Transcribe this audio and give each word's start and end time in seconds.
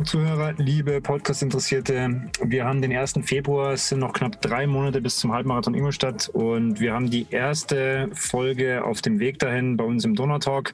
Talk-Zuhörer, 0.00 0.54
liebe 0.56 1.02
Podcast-Interessierte, 1.02 2.22
wir 2.42 2.64
haben 2.64 2.80
den 2.80 2.90
1. 2.90 3.20
Februar, 3.22 3.74
es 3.74 3.90
sind 3.90 3.98
noch 3.98 4.14
knapp 4.14 4.40
drei 4.40 4.66
Monate 4.66 5.02
bis 5.02 5.18
zum 5.18 5.30
Halbmarathon 5.30 5.74
Ingolstadt 5.74 6.30
und 6.30 6.80
wir 6.80 6.94
haben 6.94 7.10
die 7.10 7.26
erste 7.28 8.08
Folge 8.14 8.82
auf 8.82 9.02
dem 9.02 9.18
Weg 9.18 9.38
dahin 9.40 9.76
bei 9.76 9.84
uns 9.84 10.06
im 10.06 10.14
Donautalk. 10.14 10.72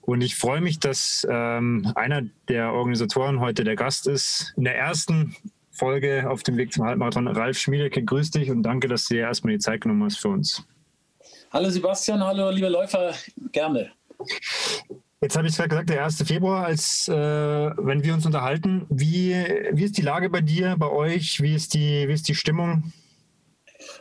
Und 0.00 0.20
ich 0.20 0.34
freue 0.34 0.60
mich, 0.60 0.80
dass 0.80 1.24
ähm, 1.30 1.92
einer 1.94 2.22
der 2.48 2.72
Organisatoren 2.72 3.38
heute 3.38 3.62
der 3.62 3.76
Gast 3.76 4.08
ist. 4.08 4.52
In 4.56 4.64
der 4.64 4.76
ersten 4.76 5.36
Folge 5.70 6.28
auf 6.28 6.42
dem 6.42 6.56
Weg 6.56 6.72
zum 6.72 6.86
Halbmarathon, 6.86 7.28
Ralf 7.28 7.58
Schmiedecke, 7.58 8.02
grüß 8.02 8.32
dich 8.32 8.50
und 8.50 8.64
danke, 8.64 8.88
dass 8.88 9.04
du 9.04 9.14
dir 9.14 9.20
erstmal 9.20 9.52
die 9.52 9.60
Zeit 9.60 9.82
genommen 9.82 10.02
hast 10.02 10.16
für 10.16 10.30
uns. 10.30 10.64
Hallo 11.52 11.70
Sebastian, 11.70 12.24
hallo 12.24 12.50
liebe 12.50 12.68
Läufer, 12.68 13.14
gerne. 13.52 13.92
Jetzt 15.26 15.36
habe 15.36 15.48
ich 15.48 15.56
gerade 15.56 15.70
gesagt, 15.70 15.90
der 15.90 16.04
1. 16.04 16.22
Februar, 16.22 16.66
als 16.66 17.08
äh, 17.08 17.12
wenn 17.12 18.04
wir 18.04 18.14
uns 18.14 18.26
unterhalten. 18.26 18.86
Wie, 18.90 19.34
wie 19.72 19.82
ist 19.82 19.98
die 19.98 20.02
Lage 20.02 20.30
bei 20.30 20.40
dir, 20.40 20.76
bei 20.78 20.88
euch? 20.88 21.42
Wie 21.42 21.52
ist 21.52 21.74
die, 21.74 22.06
wie 22.06 22.12
ist 22.12 22.28
die 22.28 22.36
Stimmung? 22.36 22.92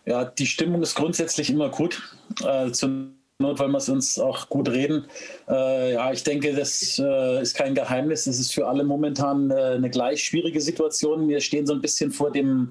Ja, 0.06 0.24
die 0.24 0.46
Stimmung 0.46 0.84
ist 0.84 0.94
grundsätzlich 0.94 1.50
immer 1.50 1.70
gut. 1.70 2.16
Äh, 2.46 2.70
zur 2.70 3.08
Not 3.40 3.58
wollen 3.58 3.72
wir 3.72 3.80
es 3.80 3.90
uns 3.90 4.20
auch 4.20 4.50
gut 4.50 4.70
reden. 4.70 5.08
Äh, 5.50 5.94
ja, 5.94 6.12
ich 6.12 6.22
denke, 6.22 6.54
das 6.54 7.02
äh, 7.04 7.42
ist 7.42 7.58
kein 7.58 7.74
Geheimnis. 7.74 8.28
Es 8.28 8.40
ist 8.40 8.54
für 8.54 8.68
alle 8.68 8.84
momentan 8.84 9.50
äh, 9.50 9.56
eine 9.56 9.90
gleich 9.90 10.24
schwierige 10.24 10.62
Situation. 10.62 11.28
Wir 11.28 11.42
stehen 11.42 11.66
so 11.66 11.74
ein 11.74 11.82
bisschen 11.82 12.12
vor 12.12 12.32
dem 12.32 12.70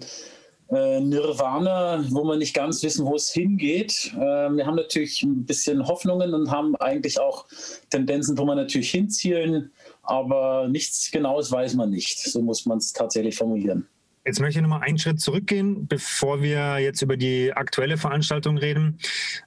äh, 0.71 1.01
Nirvana, 1.01 2.05
wo 2.11 2.25
wir 2.25 2.37
nicht 2.37 2.55
ganz 2.55 2.83
wissen, 2.83 3.05
wo 3.05 3.17
es 3.17 3.31
hingeht. 3.31 4.13
Äh, 4.15 4.19
wir 4.19 4.67
haben 4.67 4.77
natürlich 4.77 5.23
ein 5.23 5.45
bisschen 5.45 5.87
Hoffnungen 5.87 6.35
und 6.35 6.51
haben 6.51 6.75
eigentlich 6.77 7.21
auch 7.21 7.47
Tendenzen, 7.91 8.39
wo 8.39 8.45
wir 8.45 8.55
natürlich 8.55 8.91
hinzielen, 8.91 9.73
aber 10.03 10.69
nichts 10.69 11.11
Genaues 11.11 11.51
weiß 11.53 11.75
man 11.75 11.91
nicht. 11.91 12.19
So 12.19 12.43
muss 12.43 12.67
man 12.67 12.79
es 12.79 12.93
tatsächlich 12.93 13.37
formulieren. 13.37 13.87
Jetzt 14.27 14.41
möchte 14.41 14.59
ich 14.59 14.63
nochmal 14.63 14.81
einen 14.81 14.99
Schritt 14.99 15.21
zurückgehen, 15.21 15.87
bevor 15.87 16.41
wir 16.41 16.79
jetzt 16.79 17.03
über 17.03 17.19
die 17.19 17.53
aktuelle 17.53 17.99
Veranstaltung 17.99 18.57
reden. 18.57 18.99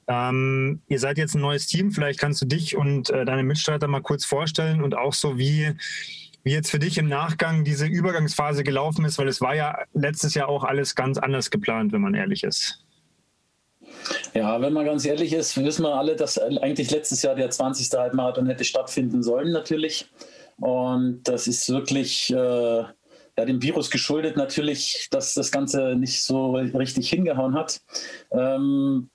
Ähm, 0.07 0.81
ihr 0.87 0.99
seid 0.99 1.17
jetzt 1.17 1.33
ein 1.33 1.41
neues 1.41 1.65
Team. 1.65 1.91
Vielleicht 1.91 2.19
kannst 2.19 2.43
du 2.43 2.45
dich 2.45 2.77
und 2.77 3.09
äh, 3.09 3.25
deine 3.25 3.41
Mitstreiter 3.41 3.87
mal 3.87 4.03
kurz 4.03 4.23
vorstellen 4.23 4.83
und 4.83 4.95
auch 4.95 5.15
so, 5.15 5.39
wie 5.39 5.73
wie 6.43 6.51
jetzt 6.51 6.71
für 6.71 6.79
dich 6.79 6.97
im 6.97 7.07
Nachgang 7.07 7.63
diese 7.63 7.85
Übergangsphase 7.85 8.63
gelaufen 8.63 9.05
ist, 9.05 9.17
weil 9.17 9.27
es 9.27 9.41
war 9.41 9.55
ja 9.55 9.79
letztes 9.93 10.33
Jahr 10.33 10.49
auch 10.49 10.63
alles 10.63 10.95
ganz 10.95 11.17
anders 11.17 11.49
geplant, 11.49 11.91
wenn 11.91 12.01
man 12.01 12.13
ehrlich 12.13 12.43
ist. 12.43 12.83
Ja, 14.33 14.61
wenn 14.61 14.73
man 14.73 14.85
ganz 14.85 15.05
ehrlich 15.05 15.33
ist, 15.33 15.57
wissen 15.57 15.83
wir 15.83 15.95
alle, 15.95 16.15
dass 16.15 16.37
eigentlich 16.37 16.91
letztes 16.91 17.21
Jahr 17.21 17.35
der 17.35 17.49
20. 17.49 17.89
Halbmarathon 17.97 18.47
hätte 18.47 18.63
stattfinden 18.63 19.23
sollen, 19.23 19.51
natürlich. 19.51 20.09
Und 20.57 21.23
das 21.23 21.47
ist 21.47 21.69
wirklich 21.69 22.31
äh, 22.31 22.83
ja, 23.37 23.45
dem 23.45 23.61
Virus 23.61 23.91
geschuldet, 23.91 24.35
natürlich, 24.35 25.07
dass 25.11 25.35
das 25.35 25.51
Ganze 25.51 25.95
nicht 25.95 26.23
so 26.23 26.55
richtig 26.55 27.09
hingehauen 27.09 27.53
hat. 27.53 27.81
Ähm, 28.31 29.09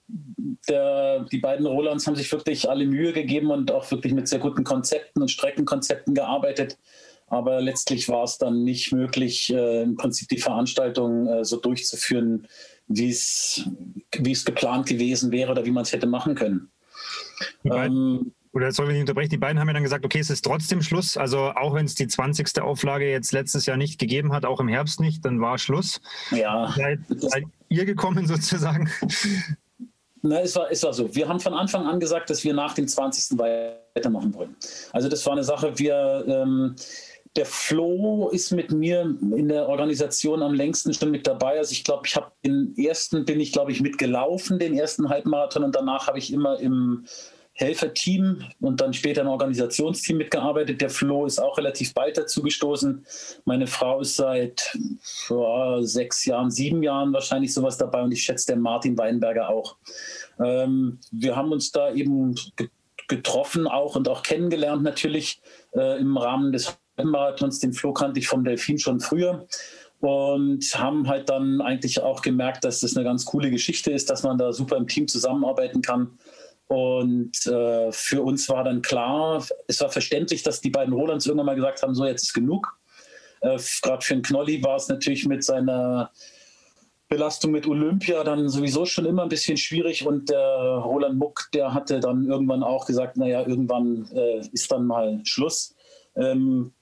der, 0.68 1.24
die 1.24 1.38
beiden 1.38 1.66
Rolands 1.66 2.06
haben 2.06 2.14
sich 2.14 2.30
wirklich 2.30 2.70
alle 2.70 2.86
Mühe 2.86 3.12
gegeben 3.12 3.50
und 3.50 3.72
auch 3.72 3.90
wirklich 3.90 4.12
mit 4.12 4.28
sehr 4.28 4.38
guten 4.38 4.62
Konzepten 4.62 5.22
und 5.22 5.30
Streckenkonzepten 5.30 6.14
gearbeitet. 6.14 6.78
Aber 7.32 7.62
letztlich 7.62 8.10
war 8.10 8.24
es 8.24 8.36
dann 8.36 8.62
nicht 8.62 8.92
möglich, 8.92 9.50
äh, 9.50 9.84
im 9.84 9.96
Prinzip 9.96 10.28
die 10.28 10.36
Veranstaltung 10.36 11.26
äh, 11.26 11.46
so 11.46 11.56
durchzuführen, 11.56 12.46
wie 12.88 13.08
es 13.08 13.64
geplant 14.44 14.84
gewesen 14.84 15.32
wäre 15.32 15.50
oder 15.50 15.64
wie 15.64 15.70
man 15.70 15.84
es 15.84 15.92
hätte 15.94 16.06
machen 16.06 16.34
können. 16.34 16.70
Ähm, 17.64 18.34
oder 18.52 18.70
soll 18.70 18.88
ich 18.88 18.92
nicht 18.92 19.00
unterbrechen? 19.00 19.30
Die 19.30 19.38
beiden 19.38 19.58
haben 19.58 19.66
ja 19.68 19.72
dann 19.72 19.82
gesagt, 19.82 20.04
okay, 20.04 20.18
es 20.18 20.28
ist 20.28 20.42
trotzdem 20.42 20.82
Schluss. 20.82 21.16
Also 21.16 21.38
auch 21.38 21.72
wenn 21.72 21.86
es 21.86 21.94
die 21.94 22.06
20. 22.06 22.60
Auflage 22.60 23.10
jetzt 23.10 23.32
letztes 23.32 23.64
Jahr 23.64 23.78
nicht 23.78 23.98
gegeben 23.98 24.34
hat, 24.34 24.44
auch 24.44 24.60
im 24.60 24.68
Herbst 24.68 25.00
nicht, 25.00 25.24
dann 25.24 25.40
war 25.40 25.56
Schluss. 25.56 26.02
Ja. 26.32 26.74
Seid, 26.76 26.98
seid 27.08 27.44
ihr 27.70 27.86
gekommen 27.86 28.26
sozusagen? 28.26 28.90
Na, 30.20 30.40
es 30.42 30.54
war, 30.54 30.70
es 30.70 30.82
war 30.82 30.92
so. 30.92 31.14
Wir 31.14 31.26
haben 31.26 31.40
von 31.40 31.54
Anfang 31.54 31.86
an 31.86 31.98
gesagt, 31.98 32.28
dass 32.28 32.44
wir 32.44 32.52
nach 32.52 32.74
dem 32.74 32.86
20. 32.86 33.38
weitermachen 33.38 34.34
wollen. 34.34 34.54
Also 34.92 35.08
das 35.08 35.24
war 35.24 35.32
eine 35.32 35.44
Sache, 35.44 35.78
wir 35.78 36.24
ähm, 36.28 36.76
der 37.36 37.46
Flo 37.46 38.28
ist 38.28 38.50
mit 38.50 38.72
mir 38.72 39.00
in 39.00 39.48
der 39.48 39.68
Organisation 39.68 40.42
am 40.42 40.52
längsten 40.52 40.92
schon 40.92 41.10
mit 41.10 41.26
dabei. 41.26 41.58
Also 41.58 41.72
ich 41.72 41.82
glaube, 41.82 42.02
ich 42.06 42.14
habe 42.14 42.30
den 42.44 42.74
ersten 42.76 43.24
bin 43.24 43.40
ich 43.40 43.52
glaube 43.52 43.72
ich 43.72 43.80
mitgelaufen, 43.80 44.58
den 44.58 44.74
ersten 44.74 45.08
Halbmarathon 45.08 45.64
und 45.64 45.74
danach 45.74 46.08
habe 46.08 46.18
ich 46.18 46.32
immer 46.32 46.60
im 46.60 47.06
Helferteam 47.54 48.42
und 48.60 48.80
dann 48.80 48.92
später 48.92 49.22
im 49.22 49.28
Organisationsteam 49.28 50.18
mitgearbeitet. 50.18 50.80
Der 50.80 50.90
Flo 50.90 51.26
ist 51.26 51.38
auch 51.38 51.58
relativ 51.58 51.94
bald 51.94 52.16
dazu 52.16 52.42
gestoßen. 52.42 53.04
Meine 53.44 53.66
Frau 53.66 54.00
ist 54.00 54.16
seit 54.16 54.76
ja, 55.28 55.82
sechs 55.82 56.24
Jahren, 56.24 56.50
sieben 56.50 56.82
Jahren 56.82 57.12
wahrscheinlich 57.12 57.52
sowas 57.52 57.76
dabei 57.76 58.02
und 58.02 58.12
ich 58.12 58.22
schätze 58.22 58.46
der 58.48 58.56
Martin 58.56 58.96
Weinberger 58.96 59.48
auch. 59.48 59.76
Ähm, 60.42 60.98
wir 61.10 61.36
haben 61.36 61.52
uns 61.52 61.70
da 61.72 61.92
eben 61.92 62.34
getroffen 63.08 63.66
auch 63.66 63.96
und 63.96 64.08
auch 64.08 64.22
kennengelernt 64.22 64.82
natürlich 64.82 65.42
äh, 65.74 66.00
im 66.00 66.16
Rahmen 66.16 66.52
des 66.52 66.78
Marathons, 66.96 67.60
den 67.60 67.72
Flo 67.72 67.92
kannte 67.92 68.20
ich 68.20 68.28
vom 68.28 68.44
Delfin 68.44 68.78
schon 68.78 69.00
früher 69.00 69.46
und 70.00 70.64
haben 70.74 71.08
halt 71.08 71.28
dann 71.28 71.60
eigentlich 71.60 72.02
auch 72.02 72.22
gemerkt, 72.22 72.64
dass 72.64 72.80
das 72.80 72.96
eine 72.96 73.04
ganz 73.04 73.24
coole 73.24 73.50
Geschichte 73.50 73.92
ist, 73.92 74.10
dass 74.10 74.24
man 74.24 74.36
da 74.36 74.52
super 74.52 74.76
im 74.76 74.88
Team 74.88 75.06
zusammenarbeiten 75.06 75.80
kann. 75.80 76.18
Und 76.66 77.46
äh, 77.46 77.92
für 77.92 78.22
uns 78.22 78.48
war 78.48 78.64
dann 78.64 78.82
klar, 78.82 79.44
es 79.68 79.80
war 79.80 79.90
verständlich, 79.90 80.42
dass 80.42 80.60
die 80.60 80.70
beiden 80.70 80.92
Rolands 80.92 81.26
irgendwann 81.26 81.46
mal 81.46 81.54
gesagt 81.54 81.82
haben, 81.82 81.94
so 81.94 82.04
jetzt 82.04 82.22
ist 82.24 82.32
genug. 82.32 82.76
Äh, 83.42 83.58
Gerade 83.82 84.04
für 84.04 84.14
den 84.14 84.22
Knolli 84.22 84.62
war 84.64 84.76
es 84.76 84.88
natürlich 84.88 85.26
mit 85.26 85.44
seiner 85.44 86.10
Belastung 87.08 87.50
mit 87.52 87.66
Olympia 87.66 88.24
dann 88.24 88.48
sowieso 88.48 88.86
schon 88.86 89.04
immer 89.04 89.22
ein 89.22 89.28
bisschen 89.28 89.58
schwierig 89.58 90.06
und 90.06 90.30
der 90.30 90.80
Roland 90.82 91.18
Muck, 91.18 91.50
der 91.52 91.74
hatte 91.74 92.00
dann 92.00 92.24
irgendwann 92.24 92.62
auch 92.62 92.86
gesagt, 92.86 93.18
naja, 93.18 93.46
irgendwann 93.46 94.08
äh, 94.14 94.40
ist 94.52 94.72
dann 94.72 94.86
mal 94.86 95.20
Schluss. 95.24 95.76
Ähm, 96.16 96.72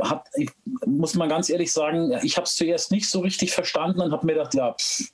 hab, 0.00 0.28
ich, 0.34 0.50
muss 0.86 1.14
man 1.14 1.28
ganz 1.28 1.48
ehrlich 1.48 1.72
sagen, 1.72 2.12
ich 2.22 2.36
habe 2.36 2.46
es 2.46 2.56
zuerst 2.56 2.90
nicht 2.90 3.08
so 3.08 3.20
richtig 3.20 3.52
verstanden 3.52 4.00
und 4.00 4.12
habe 4.12 4.26
mir 4.26 4.34
gedacht, 4.34 4.54
ja, 4.54 4.72
pff, 4.72 5.10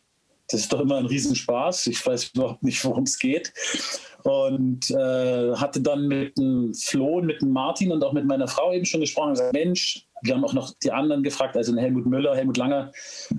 das 0.53 0.61
ist 0.61 0.73
doch 0.73 0.81
immer 0.81 0.97
ein 0.97 1.07
Riesenspaß. 1.07 1.87
Ich 1.87 2.05
weiß 2.05 2.33
überhaupt 2.35 2.63
nicht, 2.63 2.85
worum 2.85 3.05
es 3.05 3.19
geht. 3.19 3.53
Und 4.25 4.91
äh, 4.91 5.55
hatte 5.57 5.81
dann 5.81 6.07
mit 6.07 6.37
dem 6.37 6.75
Flo 6.75 7.23
mit 7.23 7.41
dem 7.41 7.51
Martin 7.51 7.91
und 7.91 8.05
auch 8.05 8.13
mit 8.13 8.27
meiner 8.27 8.47
Frau 8.47 8.73
eben 8.73 8.85
schon 8.85 9.01
gesprochen 9.01 9.29
und 9.29 9.35
gesagt, 9.35 9.53
Mensch, 9.53 10.07
wir 10.23 10.35
haben 10.35 10.45
auch 10.45 10.53
noch 10.53 10.75
die 10.83 10.93
anderen 10.93 11.23
gefragt, 11.23 11.57
also 11.57 11.77
Helmut 11.77 12.07
Müller, 12.07 12.37
Helmut 12.37 12.57
Langer, 12.57 12.93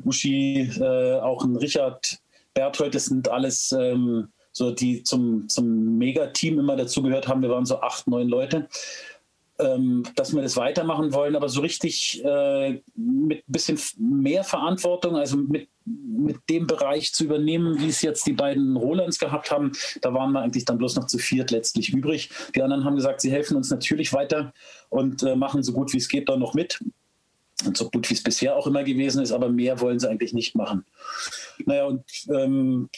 Uschi, 0.03 0.69
äh, 0.79 1.19
auch 1.19 1.43
ein 1.45 1.55
Richard 1.55 2.19
Berthold, 2.53 2.95
das 2.95 3.05
sind 3.05 3.29
alles 3.29 3.71
ähm, 3.71 4.27
so, 4.51 4.71
die 4.71 5.03
zum, 5.03 5.47
zum 5.47 5.97
Megateam 5.97 6.59
immer 6.59 6.75
dazugehört 6.75 7.27
haben. 7.27 7.41
Wir 7.41 7.49
waren 7.49 7.65
so 7.65 7.79
acht, 7.79 8.07
neun 8.07 8.27
Leute 8.27 8.67
ähm, 9.59 10.03
dass 10.15 10.33
wir 10.33 10.41
das 10.41 10.57
weitermachen 10.57 11.13
wollen, 11.13 11.35
aber 11.35 11.47
so 11.47 11.61
richtig 11.61 12.23
äh, 12.23 12.81
mit 12.95 13.47
ein 13.47 13.51
bisschen 13.51 13.79
mehr 13.97 14.43
Verantwortung, 14.43 15.15
also 15.15 15.37
mit, 15.37 15.69
mit 15.85 16.37
dem 16.49 16.65
Bereich 16.65 17.13
zu 17.13 17.25
übernehmen, 17.25 17.79
wie 17.79 17.89
es 17.89 18.01
jetzt 18.01 18.25
die 18.25 18.33
beiden 18.33 18.75
Rolands 18.75 19.19
gehabt 19.19 19.51
haben, 19.51 19.71
da 20.01 20.13
waren 20.13 20.31
wir 20.31 20.41
eigentlich 20.41 20.65
dann 20.65 20.77
bloß 20.77 20.95
noch 20.95 21.07
zu 21.07 21.17
viert 21.17 21.51
letztlich 21.51 21.89
übrig. 21.93 22.29
Die 22.55 22.61
anderen 22.61 22.83
haben 22.83 22.95
gesagt, 22.95 23.21
sie 23.21 23.31
helfen 23.31 23.57
uns 23.57 23.69
natürlich 23.69 24.11
weiter 24.13 24.53
und 24.89 25.23
äh, 25.23 25.35
machen 25.35 25.61
so 25.61 25.73
gut 25.73 25.93
wie 25.93 25.97
es 25.97 26.07
geht 26.07 26.29
da 26.29 26.37
noch 26.37 26.53
mit. 26.53 26.83
Und 27.65 27.77
so 27.77 27.89
gut 27.89 28.09
wie 28.09 28.15
es 28.15 28.23
bisher 28.23 28.57
auch 28.57 28.65
immer 28.65 28.83
gewesen 28.83 29.21
ist, 29.21 29.31
aber 29.31 29.47
mehr 29.47 29.79
wollen 29.79 29.99
sie 29.99 30.09
eigentlich 30.09 30.33
nicht 30.33 30.55
machen. 30.55 30.85
Naja, 31.65 31.85
und 31.85 32.03
ähm, 32.29 32.89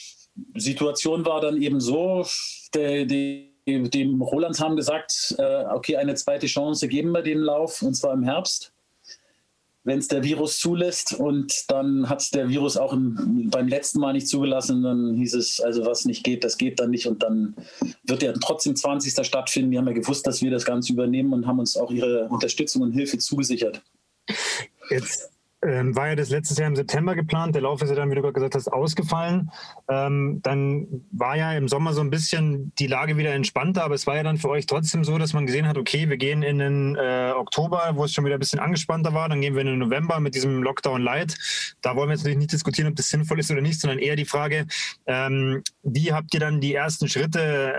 Situation 0.56 1.26
war 1.26 1.42
dann 1.42 1.62
eben 1.62 1.80
so, 1.80 2.26
der, 2.74 3.06
die 3.06 3.55
dem 3.66 4.22
Rolands 4.22 4.60
haben 4.60 4.76
gesagt, 4.76 5.36
äh, 5.38 5.66
okay, 5.66 5.98
eine 5.98 6.16
zweite 6.16 6.48
Chance 6.48 6.88
geben 6.88 7.12
wir 7.12 7.22
dem 7.22 7.40
Lauf, 7.40 7.82
und 7.82 7.96
zwar 7.96 8.14
im 8.14 8.24
Herbst, 8.24 8.72
wenn 9.84 10.00
es 10.00 10.08
der 10.08 10.24
Virus 10.24 10.60
zulässt. 10.60 11.14
Und 11.14 11.70
dann 11.70 12.10
hat 12.10 12.22
es 12.22 12.30
der 12.32 12.50
Virus 12.50 12.78
auch 12.78 12.94
im, 12.94 13.50
beim 13.50 13.68
letzten 13.68 14.00
Mal 14.00 14.14
nicht 14.14 14.28
zugelassen. 14.28 14.84
Dann 14.84 15.16
hieß 15.16 15.36
es, 15.36 15.62
also 15.62 15.86
was 15.86 16.06
nicht 16.06 16.24
geht, 16.24 16.44
das 16.44 16.58
geht 16.58 16.80
dann 16.80 16.90
nicht. 16.90 17.08
Und 17.08 17.24
dann 17.24 17.56
wird 18.04 18.24
er 18.24 18.34
trotzdem 18.34 18.76
20. 18.76 19.26
stattfinden. 19.26 19.72
Die 19.72 19.78
haben 19.78 19.88
ja 19.88 19.94
gewusst, 19.94 20.26
dass 20.28 20.42
wir 20.42 20.52
das 20.52 20.66
Ganze 20.66 20.94
übernehmen 20.94 21.34
und 21.34 21.48
haben 21.48 21.60
uns 21.60 21.78
auch 21.78 21.92
ihre 21.92 22.28
Unterstützung 22.30 22.82
und 22.82 22.92
Hilfe 22.94 23.18
zugesichert. 23.20 23.82
Jetzt 24.90 25.35
ähm, 25.66 25.96
war 25.96 26.10
ja 26.10 26.16
das 26.16 26.30
letztes 26.30 26.58
Jahr 26.58 26.68
im 26.68 26.76
September 26.76 27.16
geplant. 27.16 27.56
Der 27.56 27.62
Lauf 27.62 27.82
ist 27.82 27.90
ja 27.90 27.96
dann, 27.96 28.12
wie 28.12 28.16
du 28.16 28.22
gerade 28.22 28.34
gesagt 28.34 28.56
hast, 28.56 28.68
ausgefallen. 28.68 29.52
Ähm, 29.90 30.40
dann 30.44 30.88
war 31.12 31.36
ja 31.36 31.54
im 31.54 31.68
Sommer 31.68 31.94
so 31.94 32.02
ein 32.02 32.10
bisschen 32.10 32.72
die 32.80 32.88
Lage 32.88 33.18
wieder 33.18 33.34
entspannter, 33.34 33.84
aber 33.84 33.96
es 33.96 34.08
war 34.08 34.16
ja 34.16 34.24
dann 34.24 34.38
für 34.38 34.50
euch 34.50 34.66
trotzdem 34.66 35.04
so, 35.04 35.18
dass 35.18 35.34
man 35.34 35.46
gesehen 35.46 35.68
hat, 35.68 35.78
okay, 35.78 36.10
wir 36.10 36.18
gehen 36.18 36.44
in 36.44 36.60
den 36.60 36.96
äh, 36.96 37.34
Oktober, 37.36 37.92
wo 37.96 38.06
es 38.06 38.14
schon 38.14 38.26
wieder 38.26 38.36
ein 38.36 38.40
bisschen 38.40 38.60
angespannter 38.60 39.14
war. 39.14 39.30
Dann 39.30 39.42
gehen 39.42 39.56
wir 39.56 39.62
in 39.62 39.68
den 39.68 39.80
November 39.80 40.20
mit 40.20 40.36
diesem 40.36 40.64
Lockdown 40.64 41.02
Light. 41.02 41.36
Da 41.82 41.96
wollen 41.96 42.10
wir 42.10 42.14
jetzt 42.14 42.22
natürlich 42.22 42.40
nicht 42.40 42.52
diskutieren, 42.52 42.90
ob 42.90 42.96
das 42.96 43.10
sinnvoll 43.10 43.40
ist 43.40 43.52
oder 43.52 43.62
nicht, 43.62 43.80
sondern 43.80 44.00
eher 44.00 44.16
die 44.16 44.26
Frage, 44.26 44.68
ähm, 45.08 45.64
wie 45.84 46.14
habt 46.14 46.34
ihr 46.34 46.40
dann 46.40 46.62
die 46.62 46.74
ersten 46.74 47.08
Schritte 47.08 47.74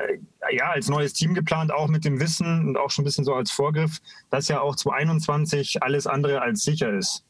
ja 0.51 0.71
als 0.71 0.89
neues 0.89 1.13
Team 1.13 1.35
geplant, 1.35 1.73
auch 1.73 1.89
mit 1.89 2.05
dem 2.05 2.21
Wissen 2.21 2.69
und 2.69 2.77
auch 2.77 2.91
schon 2.91 3.03
ein 3.03 3.07
bisschen 3.07 3.25
so 3.25 3.35
als 3.35 3.51
Vorgriff, 3.51 3.99
dass 4.31 4.49
ja 4.49 4.61
auch 4.61 4.77
2021 4.77 5.83
alles 5.83 6.07
andere 6.07 6.43
als 6.43 6.63
sicher 6.63 6.93
ist. 6.93 7.25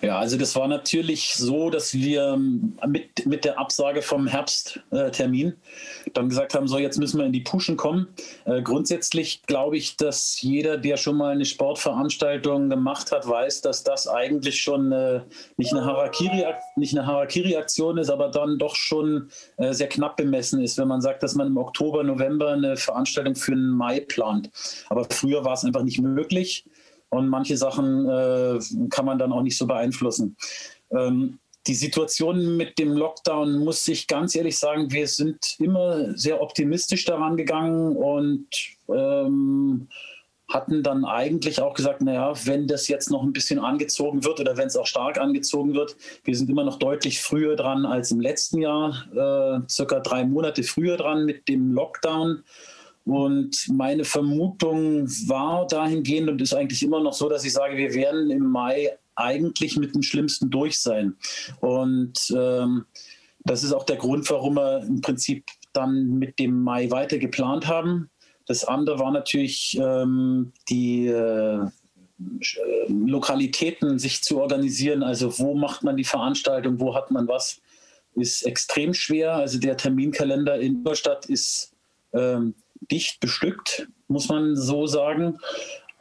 Ja, 0.00 0.18
also 0.18 0.36
das 0.36 0.56
war 0.56 0.66
natürlich 0.66 1.34
so, 1.34 1.70
dass 1.70 1.94
wir 1.94 2.36
mit, 2.36 3.26
mit 3.26 3.44
der 3.44 3.58
Absage 3.58 4.02
vom 4.02 4.26
Herbsttermin 4.26 5.48
äh, 5.48 6.10
dann 6.12 6.28
gesagt 6.28 6.54
haben, 6.54 6.66
so 6.66 6.78
jetzt 6.78 6.98
müssen 6.98 7.18
wir 7.18 7.26
in 7.26 7.32
die 7.32 7.40
Puschen 7.40 7.76
kommen. 7.76 8.08
Äh, 8.44 8.62
grundsätzlich 8.62 9.42
glaube 9.42 9.76
ich, 9.76 9.96
dass 9.96 10.42
jeder, 10.42 10.78
der 10.78 10.96
schon 10.96 11.16
mal 11.16 11.32
eine 11.32 11.44
Sportveranstaltung 11.44 12.70
gemacht 12.70 13.12
hat, 13.12 13.28
weiß, 13.28 13.60
dass 13.60 13.84
das 13.84 14.08
eigentlich 14.08 14.60
schon 14.60 14.90
äh, 14.90 15.20
nicht 15.56 15.72
eine 15.72 15.84
Harakiri-Aktion 15.84 17.98
ist, 17.98 18.10
aber 18.10 18.28
dann 18.28 18.58
doch 18.58 18.74
schon 18.74 19.30
äh, 19.58 19.72
sehr 19.72 19.88
knapp 19.88 20.16
bemessen 20.16 20.60
ist, 20.60 20.78
wenn 20.78 20.88
man 20.88 21.00
sagt, 21.00 21.22
dass 21.22 21.36
man 21.36 21.46
im 21.46 21.56
Oktober, 21.56 22.02
November 22.02 22.52
eine 22.52 22.76
Veranstaltung 22.76 23.36
für 23.36 23.52
den 23.52 23.70
Mai 23.70 24.00
plant. 24.00 24.50
Aber 24.88 25.06
früher 25.08 25.44
war 25.44 25.54
es 25.54 25.64
einfach 25.64 25.84
nicht 25.84 26.00
möglich 26.00 26.64
und 27.12 27.28
manche 27.28 27.58
Sachen 27.58 28.08
äh, 28.08 28.58
kann 28.88 29.04
man 29.04 29.18
dann 29.18 29.32
auch 29.32 29.42
nicht 29.42 29.58
so 29.58 29.66
beeinflussen. 29.66 30.34
Ähm, 30.90 31.38
die 31.66 31.74
Situation 31.74 32.56
mit 32.56 32.78
dem 32.78 32.92
Lockdown 32.92 33.58
muss 33.58 33.86
ich 33.86 34.08
ganz 34.08 34.34
ehrlich 34.34 34.58
sagen, 34.58 34.90
wir 34.90 35.06
sind 35.06 35.56
immer 35.58 36.16
sehr 36.16 36.40
optimistisch 36.40 37.04
daran 37.04 37.36
gegangen 37.36 37.96
und 37.96 38.46
ähm, 38.88 39.88
hatten 40.48 40.82
dann 40.82 41.04
eigentlich 41.04 41.60
auch 41.60 41.74
gesagt, 41.74 42.00
naja, 42.00 42.32
wenn 42.46 42.66
das 42.66 42.88
jetzt 42.88 43.10
noch 43.10 43.22
ein 43.22 43.32
bisschen 43.34 43.58
angezogen 43.58 44.24
wird 44.24 44.40
oder 44.40 44.56
wenn 44.56 44.68
es 44.68 44.76
auch 44.76 44.86
stark 44.86 45.18
angezogen 45.18 45.74
wird, 45.74 45.94
wir 46.24 46.34
sind 46.34 46.48
immer 46.48 46.64
noch 46.64 46.78
deutlich 46.78 47.20
früher 47.20 47.56
dran 47.56 47.84
als 47.84 48.10
im 48.10 48.20
letzten 48.20 48.58
Jahr, 48.58 49.04
äh, 49.14 49.60
circa 49.68 50.00
drei 50.00 50.24
Monate 50.24 50.62
früher 50.62 50.96
dran 50.96 51.26
mit 51.26 51.46
dem 51.46 51.72
Lockdown. 51.72 52.42
Und 53.04 53.68
meine 53.68 54.04
Vermutung 54.04 55.08
war 55.26 55.66
dahingehend 55.66 56.28
und 56.28 56.40
ist 56.40 56.54
eigentlich 56.54 56.82
immer 56.82 57.00
noch 57.00 57.12
so, 57.12 57.28
dass 57.28 57.44
ich 57.44 57.52
sage, 57.52 57.76
wir 57.76 57.92
werden 57.94 58.30
im 58.30 58.46
Mai 58.46 58.90
eigentlich 59.14 59.76
mit 59.76 59.94
dem 59.94 60.02
Schlimmsten 60.02 60.50
durch 60.50 60.78
sein. 60.78 61.16
Und 61.60 62.32
ähm, 62.36 62.84
das 63.44 63.64
ist 63.64 63.72
auch 63.72 63.84
der 63.84 63.96
Grund, 63.96 64.30
warum 64.30 64.54
wir 64.54 64.82
im 64.82 65.00
Prinzip 65.00 65.44
dann 65.72 66.18
mit 66.18 66.38
dem 66.38 66.62
Mai 66.62 66.90
weiter 66.90 67.18
geplant 67.18 67.66
haben. 67.66 68.08
Das 68.46 68.64
andere 68.64 68.98
war 68.98 69.10
natürlich 69.10 69.78
ähm, 69.80 70.52
die 70.68 71.06
äh, 71.06 71.58
Lokalitäten 72.88 73.98
sich 73.98 74.22
zu 74.22 74.40
organisieren. 74.40 75.02
Also 75.02 75.38
wo 75.38 75.54
macht 75.54 75.82
man 75.82 75.96
die 75.96 76.04
Veranstaltung, 76.04 76.78
wo 76.80 76.94
hat 76.94 77.10
man 77.10 77.26
was, 77.28 77.60
ist 78.14 78.42
extrem 78.42 78.94
schwer. 78.94 79.34
Also 79.34 79.58
der 79.58 79.76
Terminkalender 79.76 80.56
in 80.56 80.76
Ingolstadt 80.76 81.26
ist 81.26 81.72
ähm, 82.12 82.54
dicht 82.92 83.18
bestückt, 83.20 83.88
muss 84.06 84.28
man 84.28 84.54
so 84.54 84.86
sagen. 84.86 85.38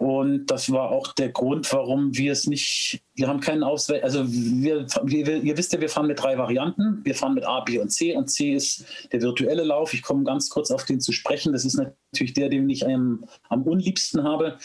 Und 0.01 0.47
das 0.47 0.71
war 0.71 0.89
auch 0.89 1.13
der 1.13 1.29
Grund, 1.29 1.71
warum 1.73 2.17
wir 2.17 2.31
es 2.31 2.47
nicht, 2.47 3.03
wir 3.13 3.27
haben 3.27 3.39
keinen 3.39 3.61
Ausweg, 3.61 4.03
also 4.03 4.23
wir, 4.27 4.87
wir, 5.03 5.43
ihr 5.43 5.55
wisst 5.55 5.73
ja, 5.73 5.79
wir 5.79 5.89
fahren 5.89 6.07
mit 6.07 6.19
drei 6.19 6.39
Varianten. 6.39 7.01
Wir 7.03 7.13
fahren 7.13 7.35
mit 7.35 7.45
A, 7.45 7.59
B 7.59 7.77
und 7.77 7.89
C 7.89 8.15
und 8.15 8.27
C 8.27 8.55
ist 8.55 8.83
der 9.11 9.21
virtuelle 9.21 9.63
Lauf. 9.63 9.93
Ich 9.93 10.01
komme 10.01 10.23
ganz 10.23 10.49
kurz 10.49 10.71
auf 10.71 10.85
den 10.85 10.99
zu 10.99 11.11
sprechen. 11.11 11.53
Das 11.53 11.65
ist 11.65 11.75
natürlich 11.75 12.33
der, 12.33 12.49
den 12.49 12.67
ich 12.67 12.83
am, 12.83 13.25
am 13.49 13.61
unliebsten 13.61 14.23
habe, 14.23 14.57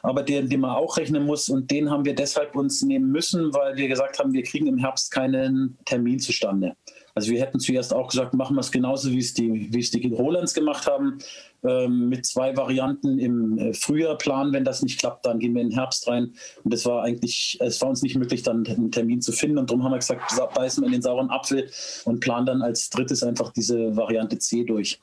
aber 0.00 0.22
der, 0.22 0.40
den 0.40 0.60
man 0.60 0.70
auch 0.70 0.96
rechnen 0.96 1.26
muss 1.26 1.50
und 1.50 1.70
den 1.70 1.90
haben 1.90 2.06
wir 2.06 2.14
deshalb 2.14 2.56
uns 2.56 2.80
nehmen 2.80 3.12
müssen, 3.12 3.52
weil 3.52 3.76
wir 3.76 3.88
gesagt 3.88 4.18
haben, 4.18 4.32
wir 4.32 4.42
kriegen 4.42 4.68
im 4.68 4.78
Herbst 4.78 5.10
keinen 5.10 5.76
Termin 5.84 6.18
zustande. 6.18 6.76
Also 7.14 7.32
wir 7.32 7.40
hätten 7.40 7.58
zuerst 7.58 7.92
auch 7.92 8.08
gesagt, 8.08 8.32
machen 8.34 8.54
wir 8.54 8.60
es 8.60 8.70
genauso, 8.70 9.10
wie 9.10 9.18
es 9.18 9.34
die, 9.34 9.68
wie 9.72 9.80
es 9.80 9.90
die 9.90 10.06
Rolands 10.14 10.54
gemacht 10.54 10.86
haben, 10.86 11.18
mit 11.62 12.26
zwei 12.26 12.56
Varianten 12.56 13.18
im 13.18 13.58
äh, 13.58 13.74
Frühjahr 13.74 14.16
planen. 14.16 14.52
Wenn 14.52 14.64
das 14.64 14.82
nicht 14.82 14.98
klappt, 14.98 15.26
dann 15.26 15.38
gehen 15.38 15.54
wir 15.54 15.62
in 15.62 15.70
den 15.70 15.78
Herbst 15.78 16.06
rein. 16.08 16.32
Und 16.64 16.72
es 16.72 16.86
war 16.86 17.02
eigentlich, 17.02 17.58
es 17.60 17.80
war 17.80 17.88
uns 17.88 18.02
nicht 18.02 18.16
möglich, 18.16 18.42
dann 18.42 18.66
einen 18.66 18.92
Termin 18.92 19.20
zu 19.20 19.32
finden. 19.32 19.58
Und 19.58 19.70
darum 19.70 19.84
haben 19.84 19.92
wir 19.92 19.98
gesagt, 19.98 20.22
beißen 20.54 20.82
wir 20.82 20.86
in 20.86 20.92
den 20.92 21.02
sauren 21.02 21.30
Apfel 21.30 21.68
und 22.04 22.20
planen 22.20 22.46
dann 22.46 22.62
als 22.62 22.90
drittes 22.90 23.22
einfach 23.22 23.52
diese 23.52 23.96
Variante 23.96 24.38
C 24.38 24.64
durch. 24.64 25.00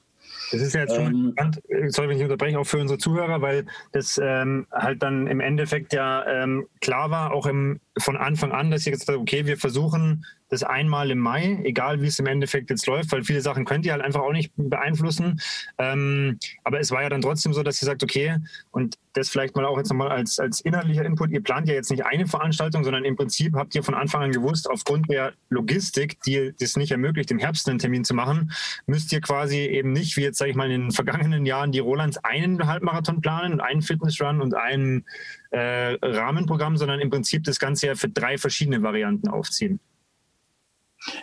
Das 0.52 0.62
ist 0.62 0.74
ja 0.74 0.82
jetzt 0.82 0.96
schon 0.96 1.06
ähm, 1.06 1.34
interessant, 1.38 1.62
äh, 1.70 1.90
sorry, 1.90 2.10
wenn 2.10 2.18
ich 2.18 2.24
unterbreche, 2.24 2.60
auch 2.60 2.66
für 2.66 2.80
unsere 2.80 3.00
Zuhörer, 3.00 3.42
weil 3.42 3.66
das 3.92 4.20
ähm, 4.24 4.68
halt 4.72 5.02
dann 5.02 5.28
im 5.28 5.40
Endeffekt 5.40 5.94
ja 5.94 6.26
ähm, 6.28 6.68
klar 6.82 7.10
war, 7.10 7.34
auch 7.34 7.48
im, 7.48 7.80
von 7.98 8.18
Anfang 8.18 8.52
an, 8.52 8.72
dass 8.72 8.86
ihr 8.86 8.92
gesagt 8.92 9.10
habt, 9.10 9.20
okay, 9.20 9.46
wir 9.46 9.58
versuchen 9.58 10.26
das 10.50 10.64
einmal 10.64 11.10
im 11.10 11.20
Mai, 11.20 11.60
egal 11.64 12.02
wie 12.02 12.08
es 12.08 12.20
im 12.20 12.28
Endeffekt 12.28 12.70
jetzt 12.70 12.86
läuft, 12.86 13.12
weil 13.12 13.24
viele 13.24 13.42
Sachen 13.42 13.66
könnt 13.66 13.86
ihr 13.86 13.94
halt 13.94 14.04
einfach 14.04 14.22
auch 14.22 14.32
nicht 14.32 14.52
beeinflussen. 14.56 15.42
Ähm, 15.78 16.38
aber 16.64 16.80
es 16.80 16.92
war 16.92 17.02
ja 17.02 17.10
dann 17.10 17.22
trotzdem 17.22 17.54
so, 17.54 17.64
dass 17.64 17.82
ihr 17.82 17.88
sagt, 17.88 18.04
okay, 18.04 18.38
und 18.72 18.96
das 19.14 19.30
vielleicht 19.30 19.56
mal 19.56 19.66
auch 19.66 19.78
jetzt 19.78 19.90
nochmal 19.90 20.10
als, 20.10 20.40
als 20.40 20.62
inhaltlicher 20.62 21.06
Input, 21.06 21.32
ihr 21.32 21.42
plant 21.42 21.68
ja 21.68 21.74
jetzt 21.74 21.90
nicht 21.90 22.06
eine 22.06 22.28
Veranstaltung, 22.28 22.84
sondern 22.84 23.06
im 23.06 23.16
Prinzip 23.16 23.56
habt 23.56 23.74
ihr 23.74 23.84
von 23.84 23.96
Anfang 23.96 24.24
an 24.24 24.32
gewusst, 24.32 24.70
aufgrund 24.70 25.10
der 25.10 25.34
Logistik, 25.50 26.22
die 26.24 26.54
das 26.60 26.76
nicht 26.76 26.92
ermöglicht, 26.92 27.32
im 27.32 27.40
Herbst 27.40 27.68
einen 27.68 27.80
Termin 27.80 28.04
zu 28.04 28.14
machen, 28.14 28.52
müsst 28.86 29.12
ihr 29.14 29.22
quasi 29.22 29.60
eben 29.60 29.94
nicht, 29.94 30.18
wie 30.18 30.22
jetzt 30.22 30.38
sage 30.38 30.52
ich 30.52 30.58
mal 30.58 30.70
in 30.70 30.82
den 30.82 30.92
vergangenen 30.92 31.46
Jahren, 31.46 31.72
die 31.72 31.80
Rolands 31.80 32.18
einen 32.18 32.68
Halbmarathon 32.68 33.22
planen 33.22 33.54
und 33.54 33.62
einen 33.62 33.82
Fitnessrun 33.82 34.42
und 34.42 34.54
einen 34.54 35.06
äh, 35.52 35.98
Rahmenprogramm, 36.02 36.76
sondern 36.76 37.00
im 37.00 37.10
Prinzip 37.10 37.46
das 37.46 37.60
Ganze 37.60 37.85
ja 37.86 37.96
für 37.96 38.10
drei 38.10 38.38
verschiedene 38.38 38.82
Varianten 38.82 39.30
aufziehen. 39.30 39.80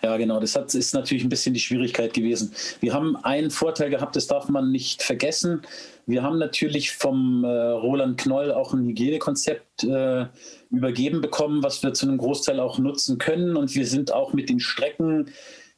Ja, 0.03 0.17
genau. 0.17 0.39
Das 0.41 0.55
hat, 0.55 0.75
ist 0.75 0.95
natürlich 0.95 1.25
ein 1.25 1.29
bisschen 1.29 1.55
die 1.55 1.61
Schwierigkeit 1.61 2.15
gewesen. 2.15 2.53
Wir 2.81 2.93
haben 2.93 3.17
einen 3.17 3.51
Vorteil 3.51 3.91
gehabt, 3.91 4.15
das 4.17 4.27
darf 4.27 4.49
man 4.49 4.71
nicht 4.71 5.03
vergessen. 5.03 5.63
Wir 6.07 6.23
haben 6.23 6.39
natürlich 6.39 6.93
vom 6.93 7.45
äh, 7.45 7.49
Roland 7.49 8.21
Knoll 8.21 8.53
auch 8.53 8.73
ein 8.75 8.85
Hygienekonzept 8.85 9.85
äh, 9.85 10.27
übergeben 10.71 11.21
bekommen, 11.21 11.63
was 11.63 11.83
wir 11.83 11.95
zu 11.95 12.07
einem 12.07 12.19
Großteil 12.19 12.61
auch 12.61 12.79
nutzen 12.79 13.19
können. 13.19 13.57
Und 13.57 13.75
wir 13.75 13.87
sind 13.87 14.13
auch 14.13 14.33
mit 14.33 14.49
den 14.49 14.61
Strecken 14.61 15.31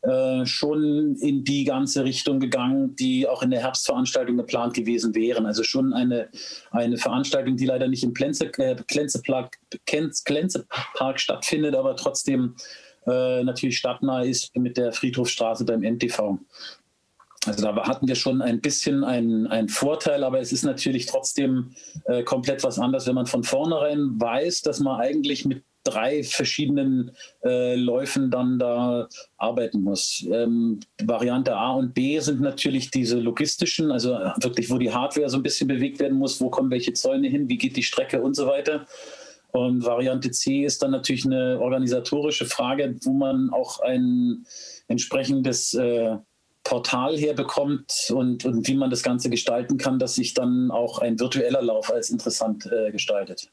äh, 0.06 0.44
schon 0.44 1.16
in 1.16 1.44
die 1.44 1.64
ganze 1.64 2.04
Richtung 2.04 2.38
gegangen, 2.38 2.94
die 2.94 3.26
auch 3.26 3.42
in 3.42 3.50
der 3.50 3.60
Herbstveranstaltung 3.60 4.36
geplant 4.36 4.74
gewesen 4.74 5.14
wären. 5.14 5.46
Also 5.46 5.62
schon 5.62 5.94
eine, 5.94 6.28
eine 6.70 6.98
Veranstaltung, 6.98 7.56
die 7.56 7.64
leider 7.64 7.88
nicht 7.88 8.04
im 8.04 8.12
Plenze, 8.12 8.52
äh, 8.58 8.76
Plenzepark 8.76 9.58
stattfindet, 11.16 11.74
aber 11.74 11.96
trotzdem 11.96 12.54
äh, 13.06 13.42
natürlich 13.44 13.78
stadtnah 13.78 14.22
ist 14.22 14.54
mit 14.56 14.76
der 14.76 14.92
Friedhofstraße 14.92 15.64
beim 15.64 15.82
NTV. 15.82 16.38
Also 17.46 17.62
da 17.62 17.74
hatten 17.86 18.06
wir 18.06 18.14
schon 18.14 18.42
ein 18.42 18.60
bisschen 18.60 19.04
einen, 19.04 19.46
einen 19.46 19.68
Vorteil, 19.68 20.24
aber 20.24 20.40
es 20.40 20.52
ist 20.52 20.64
natürlich 20.64 21.06
trotzdem 21.06 21.72
äh, 22.04 22.22
komplett 22.22 22.62
was 22.62 22.78
anderes, 22.78 23.06
wenn 23.06 23.14
man 23.14 23.26
von 23.26 23.42
vornherein 23.42 24.20
weiß, 24.20 24.62
dass 24.62 24.80
man 24.80 25.00
eigentlich 25.00 25.44
mit 25.44 25.62
drei 25.84 26.24
verschiedenen 26.24 27.12
äh, 27.44 27.76
Läufen 27.76 28.30
dann 28.30 28.58
da 28.58 29.08
arbeiten 29.36 29.82
muss. 29.82 30.26
Ähm, 30.30 30.80
Variante 31.02 31.54
A 31.54 31.74
und 31.74 31.94
B 31.94 32.18
sind 32.20 32.40
natürlich 32.40 32.90
diese 32.90 33.18
logistischen, 33.18 33.92
also 33.92 34.18
wirklich, 34.40 34.70
wo 34.70 34.78
die 34.78 34.92
Hardware 34.92 35.28
so 35.28 35.36
ein 35.36 35.42
bisschen 35.42 35.68
bewegt 35.68 36.00
werden 36.00 36.18
muss, 36.18 36.40
wo 36.40 36.50
kommen 36.50 36.70
welche 36.70 36.94
Zäune 36.94 37.28
hin, 37.28 37.48
wie 37.48 37.58
geht 37.58 37.76
die 37.76 37.82
Strecke 37.82 38.20
und 38.22 38.34
so 38.34 38.46
weiter. 38.46 38.86
Und 39.52 39.84
Variante 39.84 40.32
C 40.32 40.64
ist 40.64 40.82
dann 40.82 40.90
natürlich 40.90 41.24
eine 41.24 41.60
organisatorische 41.60 42.46
Frage, 42.46 42.96
wo 43.04 43.12
man 43.12 43.50
auch 43.50 43.78
ein 43.80 44.44
entsprechendes 44.88 45.74
äh, 45.74 46.16
Portal 46.64 47.16
herbekommt 47.16 48.10
und, 48.12 48.44
und 48.44 48.66
wie 48.66 48.74
man 48.74 48.90
das 48.90 49.02
Ganze 49.02 49.30
gestalten 49.30 49.76
kann, 49.76 49.98
dass 49.98 50.16
sich 50.16 50.34
dann 50.34 50.70
auch 50.70 50.98
ein 50.98 51.20
virtueller 51.20 51.62
Lauf 51.62 51.92
als 51.92 52.10
interessant 52.10 52.66
äh, 52.66 52.90
gestaltet. 52.90 53.52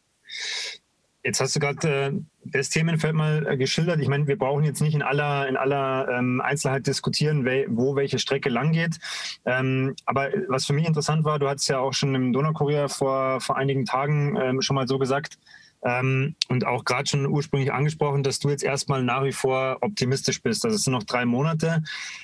Jetzt 1.23 1.39
hast 1.39 1.55
du 1.55 1.59
gerade 1.59 1.87
äh, 1.87 2.11
das 2.45 2.69
Themenfeld 2.69 3.13
mal 3.13 3.45
äh, 3.45 3.57
geschildert. 3.57 3.99
Ich 3.99 4.07
meine, 4.07 4.25
wir 4.25 4.37
brauchen 4.37 4.63
jetzt 4.63 4.81
nicht 4.81 4.95
in 4.95 5.03
aller, 5.03 5.47
in 5.47 5.55
aller 5.55 6.07
ähm, 6.09 6.41
Einzelheit 6.41 6.87
diskutieren, 6.87 7.45
we 7.45 7.65
wo 7.69 7.95
welche 7.95 8.17
Strecke 8.17 8.49
lang 8.49 8.71
geht. 8.71 8.99
Ähm, 9.45 9.95
aber 10.05 10.29
was 10.47 10.65
für 10.65 10.73
mich 10.73 10.87
interessant 10.87 11.23
war, 11.23 11.37
du 11.37 11.47
hattest 11.47 11.69
ja 11.69 11.79
auch 11.79 11.93
schon 11.93 12.15
im 12.15 12.33
Donaukurier 12.33 12.89
vor, 12.89 13.39
vor 13.39 13.57
einigen 13.57 13.85
Tagen 13.85 14.35
ähm, 14.41 14.61
schon 14.61 14.75
mal 14.75 14.87
so 14.87 14.97
gesagt, 14.97 15.37
ähm, 15.83 16.35
und 16.47 16.65
auch 16.65 16.85
gerade 16.85 17.09
schon 17.09 17.25
ursprünglich 17.25 17.73
angesprochen, 17.73 18.23
dass 18.23 18.39
du 18.39 18.49
jetzt 18.49 18.63
erstmal 18.63 19.03
nach 19.03 19.23
wie 19.23 19.31
vor 19.31 19.77
optimistisch 19.81 20.41
bist. 20.41 20.63
Also 20.65 20.75
es 20.75 20.83
sind 20.83 20.93
noch 20.93 21.03
drei 21.03 21.25
Monate. 21.25 21.83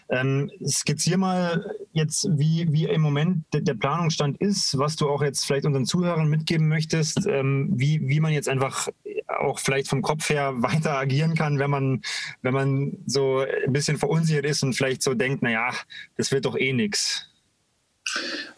Ähm, 0.09 0.51
skizzier 0.65 1.17
mal 1.17 1.75
jetzt, 1.93 2.27
wie, 2.31 2.71
wie 2.71 2.85
im 2.85 3.01
Moment 3.01 3.45
der, 3.53 3.61
der, 3.61 3.73
Planungsstand 3.73 4.37
ist, 4.41 4.77
was 4.77 4.95
du 4.95 5.09
auch 5.09 5.21
jetzt 5.21 5.45
vielleicht 5.45 5.65
unseren 5.65 5.85
Zuhörern 5.85 6.27
mitgeben 6.27 6.67
möchtest, 6.67 7.25
ähm, 7.27 7.69
wie, 7.73 8.01
wie 8.07 8.19
man 8.19 8.33
jetzt 8.33 8.49
einfach 8.49 8.89
auch 9.27 9.59
vielleicht 9.59 9.87
vom 9.87 10.01
Kopf 10.01 10.29
her 10.29 10.53
weiter 10.61 10.97
agieren 10.97 11.35
kann, 11.35 11.59
wenn 11.59 11.69
man, 11.69 12.01
wenn 12.41 12.53
man 12.53 12.97
so 13.05 13.39
ein 13.65 13.73
bisschen 13.73 13.97
verunsichert 13.97 14.45
ist 14.45 14.63
und 14.63 14.73
vielleicht 14.73 15.01
so 15.01 15.13
denkt, 15.13 15.41
naja, 15.41 15.71
das 16.15 16.31
wird 16.31 16.45
doch 16.45 16.57
eh 16.57 16.73
nichts. 16.73 17.29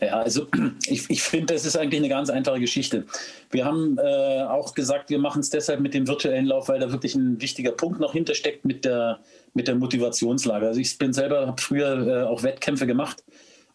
Ja, 0.01 0.19
also 0.19 0.47
ich, 0.87 1.09
ich 1.09 1.21
finde, 1.21 1.53
das 1.53 1.65
ist 1.65 1.77
eigentlich 1.77 1.99
eine 1.99 2.09
ganz 2.09 2.29
einfache 2.29 2.59
Geschichte. 2.59 3.05
Wir 3.51 3.65
haben 3.65 3.97
äh, 3.97 4.43
auch 4.43 4.73
gesagt, 4.73 5.09
wir 5.09 5.19
machen 5.19 5.41
es 5.41 5.49
deshalb 5.49 5.79
mit 5.79 5.93
dem 5.93 6.07
virtuellen 6.07 6.45
Lauf, 6.45 6.69
weil 6.69 6.79
da 6.79 6.91
wirklich 6.91 7.15
ein 7.15 7.41
wichtiger 7.41 7.71
Punkt 7.71 7.99
noch 7.99 8.13
hintersteckt 8.13 8.65
mit 8.65 8.85
der, 8.85 9.19
mit 9.53 9.67
der 9.67 9.75
Motivationslage. 9.75 10.67
Also 10.67 10.79
ich 10.79 10.97
bin 10.97 11.13
selber, 11.13 11.47
habe 11.47 11.61
früher 11.61 12.07
äh, 12.07 12.23
auch 12.23 12.43
Wettkämpfe 12.43 12.87
gemacht 12.87 13.23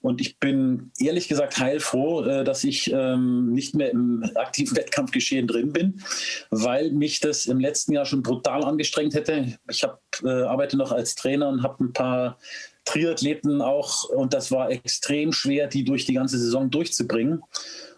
Und 0.05 0.21
ich 0.21 0.39
bin 0.39 0.93
ehrlich 0.99 1.29
gesagt 1.29 1.57
heilfroh, 1.57 2.25
äh, 2.25 2.45
dass 2.45 2.63
ich 2.63 2.93
ähm, 2.93 3.55
nicht 3.55 3.75
mehr 3.75 3.91
im 3.91 4.23
aktiven 4.35 4.77
Wettkampfgeschehen 4.77 5.47
drin 5.47 5.73
bin, 5.73 6.03
weil 6.51 6.91
mich 6.91 7.21
das 7.21 7.47
im 7.47 7.59
letzten 7.59 7.95
Jahr 7.95 8.05
schon 8.05 8.23
brutal 8.23 8.65
angestrengt 8.65 9.15
hätte. 9.15 9.57
Ich 9.71 9.83
hab, 9.83 10.03
äh, 10.23 10.29
arbeite 10.29 10.77
noch 10.77 10.93
als 10.93 11.15
Trainer 11.15 11.49
und 11.49 11.63
habe 11.63 11.83
ein 11.83 11.95
paar 11.95 12.39
Triathleten 12.85 13.63
auch 13.63 14.05
und 14.11 14.35
das 14.35 14.51
war 14.51 14.71
extrem 14.71 15.33
schwer, 15.33 15.69
die 15.69 15.85
durch 15.85 16.05
die 16.05 16.13
ganze 16.13 16.39
Saison 16.39 16.69
durchzubringen. 16.69 17.41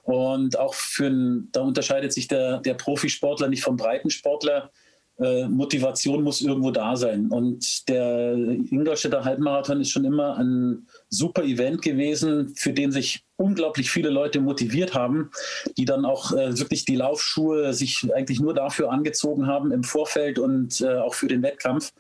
Und 0.04 0.56
auch 0.60 0.75
für 0.75 1.10
da 1.50 1.62
unterscheidet 1.62 2.12
sich 2.12 2.28
der, 2.28 2.58
der 2.58 2.75
Profisportler 2.75 3.48
nicht 3.48 3.64
vom 3.64 3.76
Breitensportler. 3.76 4.70
Äh, 5.18 5.49
Motivation 5.49 6.23
muss 6.23 6.42
irgendwo 6.42 6.70
da 6.70 6.96
sein. 6.96 7.28
Und 7.28 7.88
der 7.88 8.35
Ingolstädter 8.35 9.25
Halbmarathon 9.25 9.80
ist 9.80 9.90
schon 9.90 10.04
immer 10.04 10.37
ein 10.37 10.87
super 11.08 11.42
Event 11.42 11.80
gewesen, 11.82 12.54
für 12.54 12.73
den 12.73 12.92
sich 12.92 13.25
unglaublich 13.37 13.90
viele 13.90 14.11
Leute 14.11 14.40
motiviert 14.40 14.94
haben, 14.94 15.30
die 15.78 15.87
dann 15.87 16.04
auch 16.04 16.32
äh, 16.32 16.58
wirklich 16.58 16.85
die 16.85 16.96
Laufschuhe 16.96 17.73
sich 17.73 18.06
eigentlich 18.14 18.40
nur 18.40 18.54
dafür 18.54 18.90
angezogen 18.90 19.46
haben 19.46 19.73
im 19.73 19.85
Vorfeld 19.85 20.38
und 20.38 20.80
äh, 20.82 20.96
auch 20.96 21.14
für 21.14 21.28
den 21.28 21.42
Wettkampf. 21.42 21.92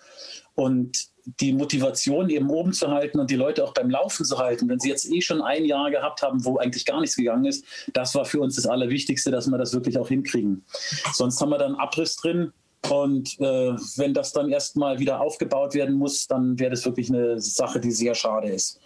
Und 0.54 1.08
die 1.40 1.52
Motivation 1.52 2.30
eben 2.30 2.50
oben 2.50 2.72
zu 2.72 2.88
halten 2.88 3.18
und 3.18 3.30
die 3.30 3.36
Leute 3.36 3.64
auch 3.64 3.74
beim 3.74 3.90
Laufen 3.90 4.24
zu 4.24 4.38
halten, 4.38 4.68
wenn 4.68 4.78
sie 4.78 4.88
jetzt 4.88 5.10
eh 5.10 5.20
schon 5.20 5.42
ein 5.42 5.64
Jahr 5.64 5.90
gehabt 5.90 6.22
haben, 6.22 6.44
wo 6.44 6.58
eigentlich 6.58 6.86
gar 6.86 7.00
nichts 7.00 7.16
gegangen 7.16 7.44
ist, 7.46 7.64
das 7.92 8.14
war 8.14 8.24
für 8.24 8.40
uns 8.40 8.56
das 8.56 8.66
Allerwichtigste, 8.66 9.30
dass 9.30 9.48
wir 9.48 9.58
das 9.58 9.74
wirklich 9.74 9.98
auch 9.98 10.08
hinkriegen. 10.08 10.64
Sonst 11.12 11.40
haben 11.40 11.50
wir 11.50 11.58
dann 11.58 11.74
Abriss 11.74 12.16
drin. 12.16 12.52
Und 12.88 13.38
äh, 13.40 13.72
wenn 13.96 14.14
das 14.14 14.32
dann 14.32 14.50
erstmal 14.50 14.98
wieder 14.98 15.20
aufgebaut 15.20 15.74
werden 15.74 15.96
muss, 15.96 16.26
dann 16.26 16.58
wäre 16.58 16.70
das 16.70 16.84
wirklich 16.84 17.10
eine 17.10 17.40
Sache, 17.40 17.80
die 17.80 17.90
sehr 17.90 18.14
schade 18.14 18.48
ist. 18.48 18.80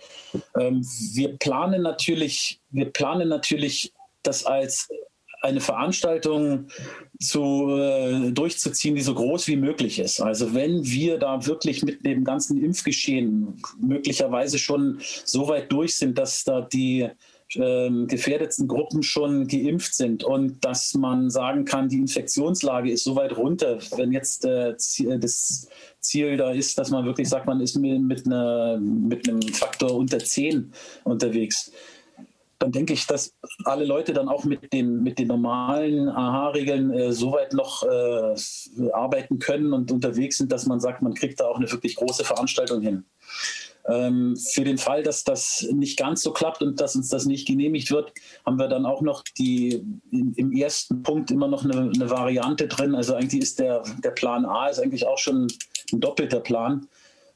Ähm, 0.59 0.83
wir 1.13 1.37
planen 1.37 1.83
natürlich, 1.83 2.61
wir 2.71 2.87
planen 2.87 3.29
natürlich 3.29 3.93
das 4.23 4.45
als 4.45 4.89
eine 5.43 5.61
Veranstaltung 5.61 6.67
zu, 7.19 7.69
äh, 7.79 8.31
durchzuziehen, 8.31 8.95
die 8.95 9.01
so 9.01 9.15
groß 9.15 9.49
wie 9.49 9.57
möglich 9.57 9.99
ist. 9.99 10.21
Also 10.21 10.55
wenn 10.55 10.85
wir 10.85 11.19
da 11.19 11.47
wirklich 11.47 11.83
mit 11.83 12.05
dem 12.05 12.25
ganzen 12.25 12.63
Impfgeschehen 12.63 13.61
möglicherweise 13.81 14.59
schon 14.59 15.01
so 15.25 15.49
weit 15.49 15.73
durch 15.73 15.97
sind, 15.97 16.19
dass 16.19 16.45
da 16.45 16.61
die 16.61 17.09
ähm, 17.57 18.07
gefährdetsten 18.07 18.69
Gruppen 18.69 19.03
schon 19.03 19.47
geimpft 19.47 19.95
sind 19.95 20.25
und 20.25 20.65
dass 20.65 20.95
man 20.95 21.31
sagen 21.31 21.65
kann, 21.65 21.89
die 21.89 21.99
Infektionslage 21.99 22.91
ist 22.91 23.05
so 23.05 23.17
weit 23.17 23.37
runter, 23.37 23.79
wenn 23.97 24.13
jetzt 24.13 24.45
äh, 24.45 24.75
das 25.19 25.69
Ziel 26.01 26.37
da 26.37 26.53
ist, 26.53 26.79
dass 26.79 26.91
man 26.91 27.05
wirklich 27.05 27.29
sagt, 27.29 27.47
man 27.47 27.61
ist 27.61 27.77
mit, 27.77 28.27
einer, 28.27 28.79
mit 28.79 29.29
einem 29.29 29.43
Faktor 29.43 29.95
unter 29.95 30.19
10 30.19 30.73
unterwegs 31.05 31.73
dann 32.61 32.73
denke 32.73 32.93
ich, 32.93 33.07
dass 33.07 33.35
alle 33.65 33.87
Leute 33.87 34.13
dann 34.13 34.29
auch 34.29 34.45
mit 34.45 34.73
den, 34.73 35.03
mit 35.03 35.19
den 35.19 35.29
normalen 35.29 36.11
AHA-Regeln 36.11 36.91
äh, 36.93 37.11
soweit 37.11 37.55
noch 37.55 37.83
äh, 37.85 38.35
arbeiten 38.93 39.39
können 39.39 39.73
und 39.73 39.91
unterwegs 39.91 40.37
sind, 40.37 40.53
dass 40.53 40.67
man 40.67 40.79
sagt, 40.79 41.01
man 41.01 41.15
kriegt 41.15 41.41
da 41.41 41.47
auch 41.47 41.57
eine 41.57 41.73
wirklich 41.73 41.97
große 41.97 42.23
Veranstaltung 42.23 42.83
hin. 42.83 43.05
Ähm, 43.91 44.37
für 44.37 44.63
den 44.63 44.79
Fall, 44.79 45.03
dass 45.03 45.25
das 45.25 45.67
nicht 45.73 45.99
ganz 45.99 46.23
so 46.23 46.33
klappt 46.33 46.63
und 46.63 46.81
dass 46.81 46.95
uns 46.95 47.09
das 47.09 47.27
nicht 47.27 47.49
genehmigt 47.49 47.91
wird, 47.91 48.13
haben 48.47 48.59
wir 48.59 48.69
dann 48.69 48.87
auch 48.87 49.01
noch 49.01 49.25
die 49.37 49.83
im, 50.13 50.53
ersten 50.53 51.03
Punkt 51.03 51.31
immer 51.31 51.49
noch 51.49 51.65
eine, 51.65 51.91
eine, 51.93 52.11
Variante 52.11 52.69
drin. 52.69 52.95
Also 52.95 53.15
eigentlich 53.15 53.43
ist 53.43 53.59
der, 53.59 53.83
der 54.05 54.11
Plan 54.11 54.45
A 54.45 54.69
ist 54.69 54.79
eigentlich 54.79 55.07
auch 55.07 55.19
schon 55.19 55.49
ein 55.93 56.01
doppelter 56.01 56.41
Plan, 56.41 56.87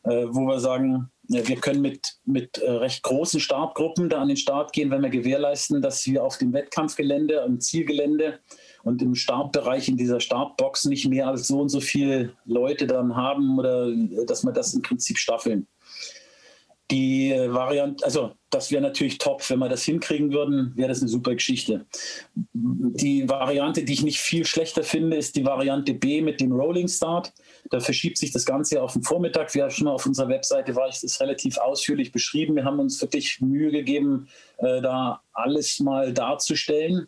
äh, 0.05 0.27
wo 0.29 0.47
wir 0.47 0.61
sagen, 0.61 1.11
wir 1.27 1.57
können 1.57 1.81
mit, 1.81 2.19
mit 2.27 2.59
äh, 2.59 2.71
recht 2.71 3.03
großen 3.03 3.41
Startgruppen 3.41 4.09
da 4.09 4.21
an 4.21 4.29
den 4.29 4.37
Start 4.37 4.73
gehen, 4.73 4.91
wenn 4.91 5.03
wir 5.03 5.09
gewährleisten, 5.09 5.81
dass 5.81 6.07
wir 6.07 6.23
auf 6.23 6.39
dem 6.39 6.53
Wettkampfgelände, 6.53 7.43
im 7.47 7.61
Zielgelände 7.61 8.39
und 8.83 9.01
im 9.03 9.15
Startbereich 9.15 9.89
in 9.89 9.97
dieser 9.97 10.21
Startbox 10.21 10.85
nicht 10.85 11.09
mehr 11.09 11.27
als 11.27 11.49
so 11.49 11.61
und 11.61 11.71
so 11.71 11.81
viele 11.81 12.35
Leute 12.45 12.87
dann 12.87 13.17
haben 13.17 13.59
oder 13.59 13.89
äh, 13.89 14.27
dass 14.27 14.45
wir 14.45 14.53
das 14.53 14.75
im 14.75 14.83
Prinzip 14.83 15.19
staffeln. 15.19 15.67
Die 16.91 17.33
Variante, 17.49 18.05
also 18.05 18.33
das 18.51 18.71
wäre 18.71 18.83
natürlich 18.83 19.17
top, 19.17 19.49
wenn 19.49 19.59
wir 19.59 19.71
das 19.71 19.85
hinkriegen 19.85 20.33
würden, 20.33 20.73
wäre 20.77 20.89
das 20.89 21.01
eine 21.01 21.09
super 21.09 21.35
Geschichte. 21.35 21.87
Die 22.53 23.29
Variante, 23.29 23.85
die 23.85 23.95
ich 23.95 24.03
nicht 24.03 24.21
viel 24.21 24.45
schlechter 24.45 24.83
finde, 24.83 25.17
ist 25.17 25.35
die 25.35 25.47
Variante 25.47 25.95
B 25.95 26.21
mit 26.21 26.41
dem 26.41 26.53
Rolling 26.53 26.87
Start. 26.87 27.33
Da 27.71 27.81
verschiebt 27.81 28.19
sich 28.19 28.33
das 28.33 28.45
Ganze 28.45 28.83
auf 28.83 28.93
den 28.93 29.03
Vormittag. 29.03 29.55
Wir 29.55 29.63
haben 29.63 29.71
schon 29.71 29.87
mal 29.87 29.93
auf 29.93 30.05
unserer 30.05 30.29
Webseite 30.29 30.77
war 30.77 30.89
ich 30.89 31.01
das 31.01 31.21
relativ 31.21 31.57
ausführlich 31.57 32.13
beschrieben. 32.13 32.55
Wir 32.55 32.65
haben 32.65 32.79
uns 32.79 33.01
wirklich 33.01 33.41
Mühe 33.41 33.71
gegeben, 33.71 34.29
äh, 34.59 34.83
da 34.83 35.23
alles 35.33 35.81
mal 35.81 36.13
darzustellen. 36.13 37.07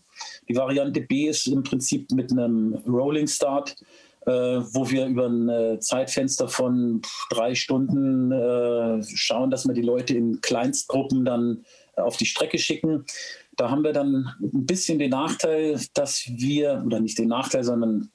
Die 0.48 0.56
Variante 0.56 1.02
B 1.02 1.28
ist 1.28 1.46
im 1.48 1.62
Prinzip 1.62 2.10
mit 2.12 2.32
einem 2.32 2.74
Rolling 2.86 3.26
Start 3.26 3.76
äh, 3.80 3.84
wo 4.32 4.90
wir 4.90 5.06
über 5.06 5.26
ein 5.26 5.48
äh, 5.48 5.78
Zeitfenster 5.78 6.48
von 6.48 7.00
drei 7.30 7.54
Stunden 7.54 8.32
äh, 8.32 9.02
schauen, 9.04 9.50
dass 9.50 9.66
wir 9.66 9.74
die 9.74 9.82
Leute 9.82 10.14
in 10.14 10.40
Kleinstgruppen 10.40 11.24
dann 11.24 11.64
auf 11.94 12.16
die 12.16 12.26
Strecke 12.26 12.58
schicken. 12.58 13.04
Da 13.56 13.70
haben 13.70 13.84
wir 13.84 13.92
dann 13.92 14.34
ein 14.40 14.66
bisschen 14.66 14.98
den 14.98 15.10
Nachteil, 15.10 15.80
dass 15.94 16.24
wir, 16.26 16.82
oder 16.84 17.00
nicht 17.00 17.18
den 17.18 17.28
Nachteil, 17.28 17.64
sondern 17.64 18.10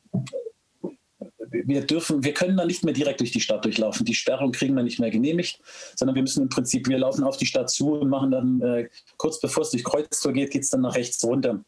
wir 1.52 1.82
dürfen, 1.86 2.24
wir 2.24 2.34
können 2.34 2.58
dann 2.58 2.68
nicht 2.68 2.84
mehr 2.84 2.94
direkt 2.94 3.20
durch 3.20 3.32
die 3.32 3.42
Stadt 3.42 3.66
durchlaufen. 3.66 4.06
Die 4.06 4.14
Sperrung 4.14 4.52
kriegen 4.52 4.76
wir 4.76 4.84
nicht 4.84 5.00
mehr 5.00 5.12
genehmigt, 5.12 5.60
sondern 5.96 6.16
wir 6.16 6.22
müssen 6.22 6.44
im 6.44 6.50
Prinzip, 6.50 6.88
wir 6.88 7.00
laufen 7.00 7.24
auf 7.24 7.38
die 7.38 7.46
Stadt 7.46 7.70
zu 7.70 7.94
und 7.94 8.10
machen 8.10 8.32
dann 8.32 8.62
äh, 8.62 8.90
kurz 9.18 9.40
bevor 9.40 9.64
es 9.64 9.72
durch 9.72 9.84
Kreuztor 9.84 10.34
geht, 10.34 10.52
geht 10.52 10.64
es 10.64 10.70
dann 10.70 10.82
nach 10.82 10.96
rechts 10.96 11.24
runter. 11.24 11.64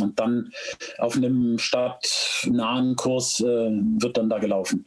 Und 0.00 0.18
dann 0.18 0.50
auf 0.98 1.16
einem 1.16 1.58
stadtnahen 1.58 2.96
Kurs 2.96 3.40
äh, 3.40 3.44
wird 3.44 4.16
dann 4.16 4.28
da 4.28 4.38
gelaufen. 4.38 4.86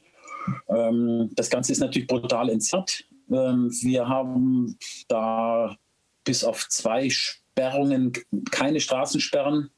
Ähm, 0.70 1.30
das 1.36 1.50
Ganze 1.50 1.72
ist 1.72 1.80
natürlich 1.80 2.08
brutal 2.08 2.50
entzerrt. 2.50 3.04
Ähm, 3.32 3.72
wir 3.82 4.08
haben 4.08 4.78
da 5.08 5.76
bis 6.24 6.44
auf 6.44 6.68
zwei 6.70 7.10
Sperrungen 7.10 8.14
keine 8.52 8.80
Straßensperren 8.80 9.70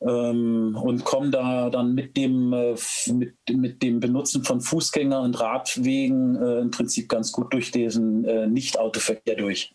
ähm, 0.00 0.76
und 0.80 1.04
kommen 1.04 1.30
da 1.30 1.70
dann 1.70 1.94
mit 1.94 2.16
dem, 2.16 2.52
äh, 2.52 2.74
mit, 3.12 3.34
mit 3.50 3.82
dem 3.82 4.00
Benutzen 4.00 4.44
von 4.44 4.60
Fußgänger- 4.60 5.22
und 5.22 5.38
Radwegen 5.40 6.36
äh, 6.36 6.60
im 6.60 6.70
Prinzip 6.70 7.08
ganz 7.08 7.32
gut 7.32 7.52
durch 7.52 7.70
diesen 7.70 8.24
äh, 8.24 8.46
Nicht-Autoverkehr 8.46 9.36
durch. 9.36 9.74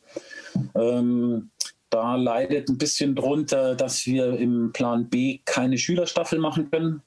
Ähm, 0.75 1.50
da 1.91 2.15
leidet 2.15 2.69
ein 2.69 2.77
bisschen 2.77 3.15
drunter, 3.15 3.75
dass 3.75 4.05
wir 4.07 4.37
im 4.37 4.71
Plan 4.73 5.09
B 5.09 5.41
keine 5.45 5.77
Schülerstaffel 5.77 6.39
machen 6.39 6.71
können, 6.71 7.03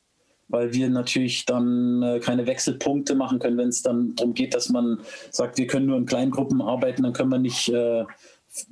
weil 0.49 0.73
wir 0.73 0.89
natürlich 0.91 1.47
dann 1.47 2.03
äh, 2.03 2.21
keine 2.21 2.47
Wechselpunkte 2.47 3.15
machen 3.15 3.39
können, 3.39 3.59
wenn 3.59 3.71
es 3.71 3.83
dann 3.83 4.15
darum 4.15 4.35
geht, 4.35 4.55
dass 4.55 4.69
man 4.69 5.01
sagt, 5.31 5.59
wir 5.59 5.67
können 5.67 5.87
nur 5.87 5.97
in 5.97 6.07
kleinen 6.07 6.31
Gruppen 6.31 6.61
arbeiten, 6.61 7.03
dann 7.03 7.15
können 7.15 7.33
wir 7.33 7.39
nicht 7.39 7.69
äh, 7.71 8.05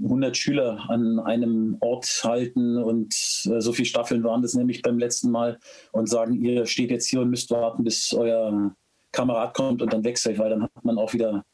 100 0.02 0.36
Schüler 0.36 0.84
an 0.88 1.18
einem 1.18 1.78
Ort 1.80 2.06
halten 2.22 2.76
und 2.76 3.14
äh, 3.46 3.60
so 3.60 3.72
viele 3.72 3.86
Staffeln 3.86 4.22
waren 4.22 4.42
das 4.42 4.54
nämlich 4.54 4.82
beim 4.82 4.98
letzten 4.98 5.30
Mal 5.30 5.58
und 5.92 6.08
sagen, 6.08 6.34
ihr 6.34 6.66
steht 6.66 6.90
jetzt 6.90 7.08
hier 7.08 7.22
und 7.22 7.30
müsst 7.30 7.50
warten, 7.50 7.82
bis 7.82 8.12
euer 8.12 8.74
Kamerad 9.12 9.54
kommt 9.54 9.82
und 9.82 9.92
dann 9.92 10.04
wechselt, 10.04 10.38
weil 10.38 10.50
dann 10.50 10.62
hat 10.62 10.84
man 10.84 10.98
auch 10.98 11.14
wieder 11.14 11.44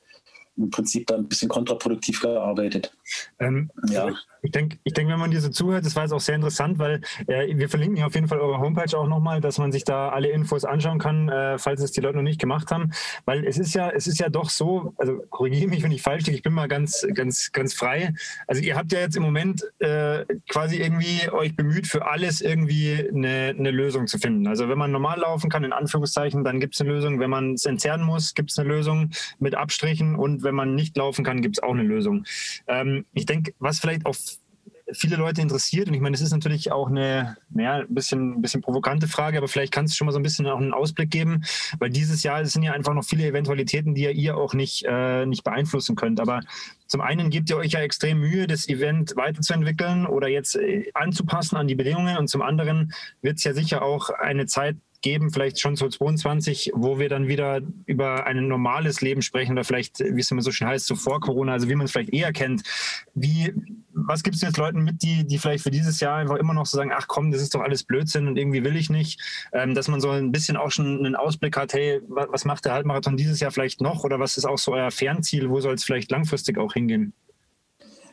im 0.58 0.70
Prinzip 0.70 1.06
da 1.06 1.14
ein 1.14 1.28
bisschen 1.28 1.48
kontraproduktiv 1.48 2.20
gearbeitet. 2.20 2.92
Ähm, 3.38 3.70
ja. 3.88 4.10
Ich 4.42 4.52
denke, 4.52 4.78
ich 4.84 4.92
denk, 4.92 5.10
wenn 5.10 5.18
man 5.18 5.30
dir 5.30 5.40
so 5.40 5.48
zuhört, 5.48 5.84
das 5.84 5.96
war 5.96 6.04
jetzt 6.04 6.12
auch 6.12 6.20
sehr 6.20 6.36
interessant, 6.36 6.78
weil 6.78 7.00
äh, 7.26 7.56
wir 7.56 7.68
verlinken 7.68 7.96
hier 7.96 8.06
auf 8.06 8.14
jeden 8.14 8.28
Fall 8.28 8.38
eure 8.38 8.60
Homepage 8.60 8.96
auch 8.96 9.08
nochmal, 9.08 9.40
dass 9.40 9.58
man 9.58 9.72
sich 9.72 9.84
da 9.84 10.10
alle 10.10 10.28
Infos 10.28 10.64
anschauen 10.64 10.98
kann, 10.98 11.28
äh, 11.28 11.58
falls 11.58 11.82
es 11.82 11.92
die 11.92 12.00
Leute 12.00 12.16
noch 12.16 12.22
nicht 12.22 12.40
gemacht 12.40 12.70
haben. 12.70 12.92
Weil 13.24 13.44
es 13.44 13.58
ist 13.58 13.74
ja, 13.74 13.90
es 13.90 14.06
ist 14.06 14.20
ja 14.20 14.28
doch 14.28 14.50
so, 14.50 14.94
also 14.96 15.24
korrigiere 15.30 15.68
mich, 15.68 15.82
wenn 15.82 15.90
ich 15.90 16.02
falsch 16.02 16.26
liege, 16.26 16.36
ich 16.36 16.42
bin 16.42 16.52
mal 16.52 16.68
ganz, 16.68 17.06
ganz, 17.14 17.50
ganz 17.52 17.74
frei. 17.74 18.14
Also 18.46 18.62
ihr 18.62 18.76
habt 18.76 18.92
ja 18.92 19.00
jetzt 19.00 19.16
im 19.16 19.22
Moment 19.22 19.64
äh, 19.80 20.24
quasi 20.48 20.76
irgendwie 20.76 21.28
euch 21.30 21.56
bemüht, 21.56 21.86
für 21.86 22.06
alles 22.06 22.40
irgendwie 22.40 23.08
eine, 23.12 23.54
eine 23.58 23.70
Lösung 23.70 24.06
zu 24.06 24.18
finden. 24.18 24.46
Also 24.46 24.68
wenn 24.68 24.78
man 24.78 24.92
normal 24.92 25.18
laufen 25.18 25.50
kann, 25.50 25.64
in 25.64 25.72
Anführungszeichen, 25.72 26.44
dann 26.44 26.60
gibt 26.60 26.74
es 26.74 26.80
eine 26.80 26.90
Lösung. 26.90 27.18
Wenn 27.18 27.30
man 27.30 27.54
es 27.54 27.66
entzerren 27.66 28.02
muss, 28.02 28.34
gibt 28.34 28.50
es 28.50 28.58
eine 28.58 28.68
Lösung 28.68 29.10
mit 29.40 29.56
Abstrichen 29.56 30.14
und 30.14 30.42
wenn 30.48 30.54
man 30.54 30.74
nicht 30.74 30.96
laufen 30.96 31.24
kann, 31.24 31.42
gibt 31.42 31.58
es 31.58 31.62
auch 31.62 31.72
eine 31.72 31.82
Lösung. 31.82 32.24
Ähm, 32.66 33.04
ich 33.12 33.26
denke, 33.26 33.52
was 33.58 33.78
vielleicht 33.78 34.06
auch 34.06 34.16
viele 34.92 35.16
Leute 35.16 35.40
interessiert. 35.40 35.88
Und 35.88 35.94
ich 35.94 36.00
meine, 36.00 36.14
das 36.14 36.22
ist 36.22 36.32
natürlich 36.32 36.72
auch 36.72 36.88
eine, 36.88 37.36
naja, 37.50 37.80
ein 37.80 37.94
bisschen, 37.94 38.40
bisschen 38.40 38.62
provokante 38.62 39.06
Frage, 39.06 39.38
aber 39.38 39.48
vielleicht 39.48 39.72
kannst 39.72 39.92
du 39.92 39.96
schon 39.96 40.06
mal 40.06 40.12
so 40.12 40.18
ein 40.18 40.22
bisschen 40.22 40.46
auch 40.46 40.58
einen 40.58 40.72
Ausblick 40.72 41.10
geben, 41.10 41.44
weil 41.78 41.90
dieses 41.90 42.22
Jahr 42.22 42.44
sind 42.46 42.62
ja 42.62 42.72
einfach 42.72 42.94
noch 42.94 43.04
viele 43.04 43.26
Eventualitäten, 43.26 43.94
die 43.94 44.02
ja 44.02 44.10
ihr 44.10 44.36
auch 44.36 44.54
nicht, 44.54 44.84
äh, 44.88 45.26
nicht 45.26 45.44
beeinflussen 45.44 45.96
könnt. 45.96 46.20
Aber 46.20 46.40
zum 46.86 47.00
einen 47.00 47.30
gebt 47.30 47.50
ihr 47.50 47.56
euch 47.56 47.72
ja 47.72 47.80
extrem 47.80 48.20
Mühe, 48.20 48.46
das 48.46 48.68
Event 48.68 49.14
weiterzuentwickeln 49.16 50.06
oder 50.06 50.28
jetzt 50.28 50.56
äh, 50.56 50.90
anzupassen 50.94 51.56
an 51.56 51.68
die 51.68 51.74
Bedingungen. 51.74 52.16
Und 52.16 52.28
zum 52.28 52.42
anderen 52.42 52.92
wird 53.20 53.38
es 53.38 53.44
ja 53.44 53.52
sicher 53.52 53.82
auch 53.82 54.10
eine 54.10 54.46
Zeit 54.46 54.76
geben, 55.00 55.30
vielleicht 55.30 55.60
schon 55.60 55.76
so 55.76 55.88
22, 55.88 56.72
wo 56.74 56.98
wir 56.98 57.08
dann 57.08 57.28
wieder 57.28 57.60
über 57.86 58.26
ein 58.26 58.48
normales 58.48 59.00
Leben 59.00 59.22
sprechen 59.22 59.52
oder 59.52 59.64
vielleicht, 59.64 60.00
wie 60.00 60.20
es 60.20 60.30
immer 60.30 60.42
so 60.42 60.50
schön 60.50 60.68
heißt, 60.68 60.86
so 60.86 60.96
vor 60.96 61.20
Corona, 61.20 61.52
also 61.52 61.68
wie 61.68 61.74
man 61.74 61.84
es 61.84 61.92
vielleicht 61.92 62.12
eher 62.12 62.32
kennt. 62.32 62.62
Wie, 63.14 63.52
was 63.92 64.22
gibst 64.22 64.42
du 64.42 64.46
jetzt 64.46 64.58
Leuten 64.58 64.82
mit, 64.82 65.02
die, 65.02 65.26
die 65.26 65.38
vielleicht 65.38 65.62
für 65.62 65.70
dieses 65.70 66.00
Jahr 66.00 66.16
einfach 66.16 66.36
immer 66.36 66.54
noch 66.54 66.66
so 66.66 66.76
sagen, 66.76 66.92
ach 66.92 67.06
komm, 67.06 67.30
das 67.30 67.42
ist 67.42 67.54
doch 67.54 67.60
alles 67.60 67.84
Blödsinn 67.84 68.26
und 68.26 68.36
irgendwie 68.36 68.64
will 68.64 68.76
ich 68.76 68.90
nicht, 68.90 69.20
ähm, 69.52 69.74
dass 69.74 69.88
man 69.88 70.00
so 70.00 70.10
ein 70.10 70.32
bisschen 70.32 70.56
auch 70.56 70.70
schon 70.70 70.98
einen 70.98 71.16
Ausblick 71.16 71.56
hat, 71.56 71.72
hey, 71.74 72.00
was 72.08 72.44
macht 72.44 72.64
der 72.64 72.72
Halbmarathon 72.72 73.16
dieses 73.16 73.40
Jahr 73.40 73.50
vielleicht 73.50 73.80
noch 73.80 74.04
oder 74.04 74.18
was 74.18 74.36
ist 74.36 74.46
auch 74.46 74.58
so 74.58 74.72
euer 74.72 74.90
Fernziel, 74.90 75.48
wo 75.50 75.60
soll 75.60 75.74
es 75.74 75.84
vielleicht 75.84 76.10
langfristig 76.10 76.58
auch 76.58 76.72
hingehen? 76.72 77.12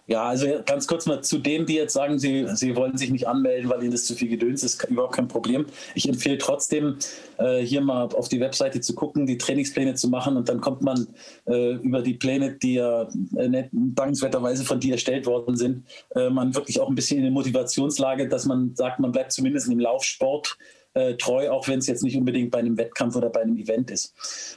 Ja, 0.08 0.26
also 0.26 0.46
ganz 0.68 0.86
kurz 0.86 1.08
mal 1.08 1.24
zu 1.24 1.40
denen, 1.40 1.66
die 1.66 1.74
jetzt 1.74 1.94
sagen, 1.94 2.20
sie, 2.20 2.46
sie 2.54 2.76
wollen 2.76 2.96
sich 2.96 3.10
nicht 3.10 3.28
anmelden, 3.28 3.70
weil 3.70 3.82
ihnen 3.82 3.92
das 3.92 4.06
zu 4.06 4.14
viel 4.14 4.28
Gedöns 4.28 4.62
ist, 4.62 4.84
überhaupt 4.88 5.16
kein 5.16 5.28
Problem. 5.28 5.66
Ich 5.96 6.08
empfehle 6.08 6.38
trotzdem, 6.38 6.98
äh, 7.40 7.62
hier 7.62 7.82
mal 7.82 8.04
auf 8.04 8.30
die 8.30 8.40
Webseite 8.40 8.82
zu 8.82 8.94
gucken, 8.94 9.26
die 9.26 9.40
Trainingspläne 9.40 9.96
zu 9.96 10.08
machen 10.08 10.38
und 10.38 10.48
dann 10.48 10.62
kommt 10.62 10.84
man 10.84 11.08
äh, 11.48 11.74
über 11.78 12.04
die 12.04 12.14
Pläne, 12.14 12.52
die 12.52 12.76
ja 12.76 13.10
äh, 13.36 13.64
dankenswerterweise 13.72 14.64
von 14.64 14.80
dir 14.80 14.94
erstellt 14.94 15.26
worden 15.26 15.58
sind, 15.58 15.86
äh, 16.14 16.30
man 16.30 16.54
wirklich 16.54 16.80
auch 16.80 16.88
ein 16.88 16.96
bisschen 16.96 17.18
in 17.18 17.24
der 17.24 17.32
Motivationslage, 17.32 18.28
dass 18.28 18.46
man 18.46 18.76
sagt, 18.76 19.00
man 19.00 19.12
bleibt 19.12 19.32
zumindest 19.32 19.70
im 19.70 19.80
Laufsport 19.80 20.56
äh, 20.94 21.16
treu, 21.16 21.50
auch 21.50 21.68
wenn 21.68 21.80
es 21.80 21.88
jetzt 21.88 22.04
nicht 22.04 22.16
unbedingt 22.16 22.52
bei 22.52 22.60
einem 22.60 22.78
Wettkampf 22.78 23.16
oder 23.16 23.32
bei 23.32 23.42
einem 23.42 23.58
Event 23.58 23.90
ist. 23.90 24.14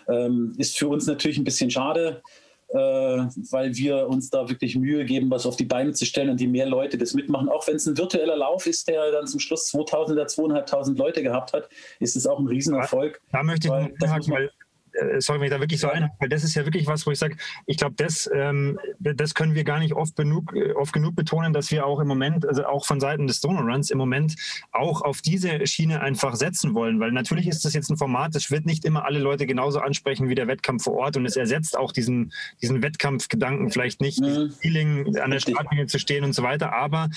Ähm, 0.08 0.52
ist 0.58 0.76
für 0.76 0.88
uns 0.88 1.06
natürlich 1.06 1.38
ein 1.38 1.44
bisschen 1.44 1.70
schade 1.70 2.22
weil 2.70 3.74
wir 3.74 4.08
uns 4.08 4.30
da 4.30 4.48
wirklich 4.48 4.76
Mühe 4.76 5.04
geben, 5.04 5.30
was 5.30 5.46
auf 5.46 5.56
die 5.56 5.64
Beine 5.64 5.92
zu 5.92 6.04
stellen 6.04 6.30
und 6.30 6.40
die 6.40 6.46
mehr 6.46 6.66
Leute 6.66 6.98
das 6.98 7.14
mitmachen. 7.14 7.48
Auch 7.48 7.66
wenn 7.66 7.76
es 7.76 7.86
ein 7.86 7.96
virtueller 7.96 8.36
Lauf 8.36 8.66
ist, 8.66 8.88
der 8.88 9.10
dann 9.10 9.26
zum 9.26 9.40
Schluss 9.40 9.66
2000 9.66 10.18
oder 10.18 10.26
2500 10.26 10.98
Leute 10.98 11.22
gehabt 11.22 11.52
hat, 11.52 11.68
ist 11.98 12.16
es 12.16 12.26
auch 12.26 12.38
ein 12.38 12.46
Riesenerfolg. 12.46 13.20
Da 13.32 13.42
möchte 13.42 13.68
ich 13.68 13.72
weil, 13.72 13.94
noch, 14.00 14.28
weil 14.28 14.50
äh, 15.00 15.20
sorry, 15.20 15.40
wenn 15.40 15.46
ich 15.46 15.52
da 15.52 15.60
wirklich 15.60 15.80
so 15.80 15.88
ein, 15.88 16.10
weil 16.18 16.28
das 16.28 16.44
ist 16.44 16.54
ja 16.54 16.64
wirklich 16.64 16.86
was, 16.86 17.06
wo 17.06 17.10
ich 17.10 17.18
sage, 17.18 17.36
ich 17.66 17.76
glaube, 17.76 17.94
das, 17.96 18.28
ähm, 18.34 18.78
das 18.98 19.34
können 19.34 19.54
wir 19.54 19.64
gar 19.64 19.78
nicht 19.78 19.94
oft 19.94 20.16
genug, 20.16 20.54
äh, 20.54 20.72
oft 20.72 20.92
genug 20.92 21.16
betonen, 21.16 21.52
dass 21.52 21.70
wir 21.70 21.86
auch 21.86 22.00
im 22.00 22.08
Moment, 22.08 22.46
also 22.46 22.66
auch 22.66 22.86
von 22.86 23.00
Seiten 23.00 23.26
des 23.26 23.40
Donor 23.40 23.62
Runs 23.62 23.90
im 23.90 23.98
Moment 23.98 24.34
auch 24.72 25.02
auf 25.02 25.20
diese 25.20 25.66
Schiene 25.66 26.00
einfach 26.00 26.34
setzen 26.36 26.74
wollen, 26.74 27.00
weil 27.00 27.12
natürlich 27.12 27.48
ist 27.48 27.64
das 27.64 27.74
jetzt 27.74 27.90
ein 27.90 27.96
Format, 27.96 28.34
das 28.34 28.50
wird 28.50 28.66
nicht 28.66 28.84
immer 28.84 29.04
alle 29.04 29.18
Leute 29.18 29.46
genauso 29.46 29.80
ansprechen 29.80 30.28
wie 30.28 30.34
der 30.34 30.46
Wettkampf 30.46 30.84
vor 30.84 30.94
Ort 30.94 31.16
und 31.16 31.26
es 31.26 31.36
ersetzt 31.36 31.76
auch 31.76 31.92
diesen, 31.92 32.32
diesen 32.62 32.82
Wettkampfgedanken 32.82 33.70
vielleicht 33.70 34.00
nicht, 34.00 34.20
mhm. 34.20 34.52
Feeling 34.60 35.16
an 35.18 35.30
der 35.30 35.40
Startlinie 35.40 35.86
zu 35.86 35.98
stehen 35.98 36.24
und 36.24 36.32
so 36.32 36.42
weiter, 36.42 36.72
aber 36.72 37.08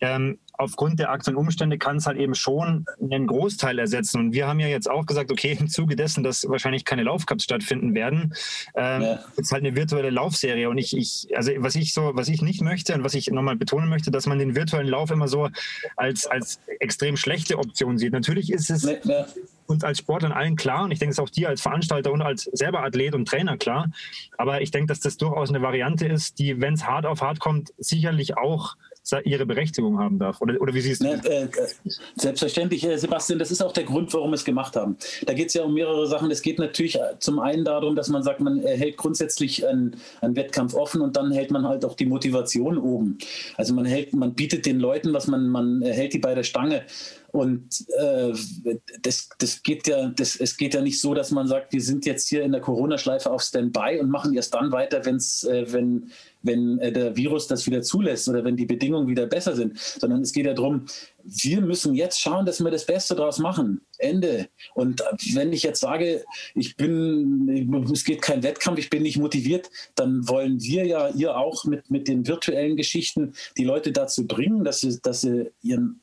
ähm, 0.00 0.38
aufgrund 0.60 1.00
der 1.00 1.10
aktuellen 1.10 1.38
Umstände 1.38 1.78
kann 1.78 1.96
es 1.96 2.06
halt 2.06 2.18
eben 2.18 2.34
schon 2.34 2.84
einen 3.00 3.26
Großteil 3.26 3.78
ersetzen. 3.78 4.18
Und 4.18 4.32
wir 4.32 4.46
haben 4.46 4.60
ja 4.60 4.68
jetzt 4.68 4.90
auch 4.90 5.06
gesagt, 5.06 5.32
okay, 5.32 5.56
im 5.58 5.68
Zuge 5.68 5.96
dessen, 5.96 6.22
dass 6.22 6.46
wahrscheinlich 6.48 6.84
keine 6.84 7.02
Laufcups 7.30 7.44
stattfinden 7.44 7.94
werden, 7.94 8.34
ähm, 8.74 9.02
ja. 9.02 9.24
ist 9.36 9.52
halt 9.52 9.64
eine 9.64 9.76
virtuelle 9.76 10.10
Laufserie. 10.10 10.68
Und 10.68 10.78
ich, 10.78 10.96
ich, 10.96 11.28
also 11.36 11.52
was 11.58 11.74
ich 11.74 11.94
so, 11.94 12.10
was 12.14 12.28
ich 12.28 12.42
nicht 12.42 12.60
möchte 12.62 12.94
und 12.94 13.04
was 13.04 13.14
ich 13.14 13.30
nochmal 13.30 13.56
betonen 13.56 13.88
möchte, 13.88 14.10
dass 14.10 14.26
man 14.26 14.38
den 14.38 14.54
virtuellen 14.54 14.88
Lauf 14.88 15.10
immer 15.10 15.28
so 15.28 15.48
als, 15.96 16.26
als 16.26 16.60
extrem 16.80 17.16
schlechte 17.16 17.58
Option 17.58 17.98
sieht. 17.98 18.12
Natürlich 18.12 18.52
ist 18.52 18.70
es 18.70 18.82
ja. 19.04 19.26
uns 19.66 19.84
als 19.84 19.98
Sportlern 19.98 20.32
allen 20.32 20.56
klar, 20.56 20.84
und 20.84 20.90
ich 20.90 20.98
denke 20.98 21.12
es 21.12 21.18
auch 21.18 21.30
dir 21.30 21.48
als 21.48 21.62
Veranstalter 21.62 22.12
und 22.12 22.22
als 22.22 22.44
selber 22.52 22.82
Athlet 22.82 23.14
und 23.14 23.26
Trainer 23.26 23.56
klar. 23.56 23.90
Aber 24.36 24.60
ich 24.60 24.70
denke, 24.70 24.88
dass 24.88 25.00
das 25.00 25.16
durchaus 25.16 25.50
eine 25.50 25.62
Variante 25.62 26.06
ist, 26.06 26.38
die, 26.38 26.60
wenn 26.60 26.74
es 26.74 26.86
hart 26.86 27.06
auf 27.06 27.22
hart 27.22 27.40
kommt, 27.40 27.72
sicherlich 27.78 28.36
auch 28.36 28.76
ihre 29.18 29.46
Berechtigung 29.46 29.98
haben 29.98 30.18
darf? 30.18 30.40
Oder, 30.40 30.60
oder 30.60 30.72
wie 30.74 30.80
siehst 30.80 31.02
du 31.02 31.16
das? 31.16 31.24
Äh, 31.24 31.48
selbstverständlich, 32.16 32.84
äh, 32.84 32.96
Sebastian, 32.96 33.38
das 33.38 33.50
ist 33.50 33.62
auch 33.62 33.72
der 33.72 33.84
Grund, 33.84 34.12
warum 34.14 34.30
wir 34.30 34.36
es 34.36 34.44
gemacht 34.44 34.76
haben. 34.76 34.96
Da 35.26 35.32
geht 35.32 35.48
es 35.48 35.54
ja 35.54 35.64
um 35.64 35.74
mehrere 35.74 36.06
Sachen. 36.06 36.30
Es 36.30 36.42
geht 36.42 36.58
natürlich 36.58 36.96
äh, 36.96 37.18
zum 37.18 37.38
einen 37.40 37.64
darum, 37.64 37.96
dass 37.96 38.08
man 38.08 38.22
sagt, 38.22 38.40
man 38.40 38.60
hält 38.60 38.96
grundsätzlich 38.96 39.66
einen, 39.66 39.96
einen 40.20 40.36
Wettkampf 40.36 40.74
offen 40.74 41.00
und 41.00 41.16
dann 41.16 41.32
hält 41.32 41.50
man 41.50 41.66
halt 41.66 41.84
auch 41.84 41.94
die 41.94 42.06
Motivation 42.06 42.78
oben. 42.78 43.18
Also 43.56 43.74
man 43.74 43.84
hält, 43.84 44.12
man 44.14 44.34
bietet 44.34 44.66
den 44.66 44.80
Leuten, 44.80 45.12
was 45.12 45.26
man, 45.26 45.48
man 45.48 45.82
hält 45.82 46.12
die 46.12 46.18
bei 46.18 46.34
der 46.34 46.44
Stange. 46.44 46.84
Und 47.32 47.86
äh, 47.98 48.32
das, 49.02 49.28
das 49.38 49.62
geht 49.62 49.86
ja, 49.86 50.08
das, 50.08 50.36
es 50.36 50.56
geht 50.56 50.74
ja 50.74 50.80
nicht 50.80 51.00
so, 51.00 51.14
dass 51.14 51.30
man 51.30 51.46
sagt, 51.46 51.72
wir 51.72 51.80
sind 51.80 52.04
jetzt 52.06 52.28
hier 52.28 52.42
in 52.42 52.52
der 52.52 52.60
Corona-Schleife 52.60 53.30
auf 53.30 53.42
Standby 53.42 53.98
und 54.00 54.10
machen 54.10 54.34
erst 54.34 54.54
dann 54.54 54.72
weiter, 54.72 55.04
wenn's, 55.04 55.44
äh, 55.44 55.72
wenn 55.72 56.10
wenn 56.42 56.78
äh, 56.78 56.92
der 56.92 57.16
Virus 57.16 57.46
das 57.46 57.66
wieder 57.66 57.82
zulässt 57.82 58.28
oder 58.28 58.44
wenn 58.44 58.56
die 58.56 58.66
Bedingungen 58.66 59.08
wieder 59.08 59.26
besser 59.26 59.54
sind, 59.54 59.78
sondern 59.78 60.22
es 60.22 60.32
geht 60.32 60.46
ja 60.46 60.54
darum, 60.54 60.86
wir 61.22 61.60
müssen 61.60 61.94
jetzt 61.94 62.20
schauen, 62.20 62.46
dass 62.46 62.62
wir 62.62 62.70
das 62.70 62.86
Beste 62.86 63.14
daraus 63.14 63.38
machen. 63.38 63.82
Ende. 63.98 64.48
Und 64.74 65.02
wenn 65.34 65.52
ich 65.52 65.62
jetzt 65.62 65.80
sage, 65.80 66.24
ich 66.54 66.76
bin, 66.76 67.90
es 67.92 68.04
geht 68.04 68.22
kein 68.22 68.42
Wettkampf, 68.42 68.78
ich 68.78 68.90
bin 68.90 69.02
nicht 69.02 69.18
motiviert, 69.18 69.70
dann 69.94 70.26
wollen 70.28 70.60
wir 70.62 70.86
ja 70.86 71.08
ihr 71.10 71.36
auch 71.36 71.64
mit, 71.64 71.90
mit 71.90 72.08
den 72.08 72.26
virtuellen 72.26 72.76
Geschichten 72.76 73.34
die 73.58 73.64
Leute 73.64 73.92
dazu 73.92 74.26
bringen, 74.26 74.64
dass 74.64 74.80
sie, 74.80 74.98
dass 75.02 75.20
sie 75.20 75.50
ihren 75.62 76.00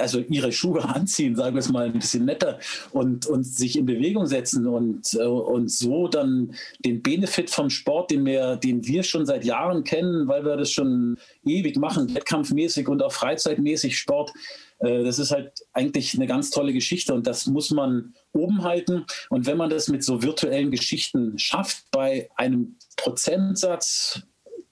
also 0.00 0.20
ihre 0.20 0.52
Schuhe 0.52 0.84
anziehen, 0.94 1.36
sagen 1.36 1.54
wir 1.54 1.60
es 1.60 1.70
mal 1.70 1.86
ein 1.86 1.92
bisschen 1.92 2.24
netter, 2.24 2.58
und, 2.92 3.26
und 3.26 3.44
sich 3.44 3.76
in 3.76 3.86
Bewegung 3.86 4.26
setzen 4.26 4.66
und, 4.66 5.14
äh, 5.14 5.24
und 5.24 5.70
so 5.70 6.08
dann 6.08 6.54
den 6.84 7.02
Benefit 7.02 7.50
vom 7.50 7.70
Sport, 7.70 8.10
den 8.10 8.24
wir, 8.24 8.56
den 8.56 8.86
wir 8.86 9.02
schon 9.02 9.26
seit 9.26 9.44
Jahren 9.44 9.84
kennen, 9.84 10.28
weil 10.28 10.44
wir 10.44 10.56
das 10.56 10.70
schon 10.70 11.18
ewig 11.44 11.76
machen, 11.76 12.14
wettkampfmäßig 12.14 12.88
und 12.88 13.02
auch 13.02 13.12
freizeitmäßig 13.12 13.98
Sport, 13.98 14.32
äh, 14.80 15.04
das 15.04 15.18
ist 15.18 15.30
halt 15.30 15.52
eigentlich 15.72 16.14
eine 16.14 16.26
ganz 16.26 16.50
tolle 16.50 16.72
Geschichte 16.72 17.14
und 17.14 17.26
das 17.26 17.46
muss 17.46 17.70
man 17.70 18.14
oben 18.32 18.62
halten. 18.64 19.04
Und 19.28 19.46
wenn 19.46 19.56
man 19.56 19.70
das 19.70 19.88
mit 19.88 20.02
so 20.04 20.22
virtuellen 20.22 20.70
Geschichten 20.70 21.38
schafft, 21.38 21.84
bei 21.90 22.28
einem 22.36 22.76
Prozentsatz, 22.96 24.22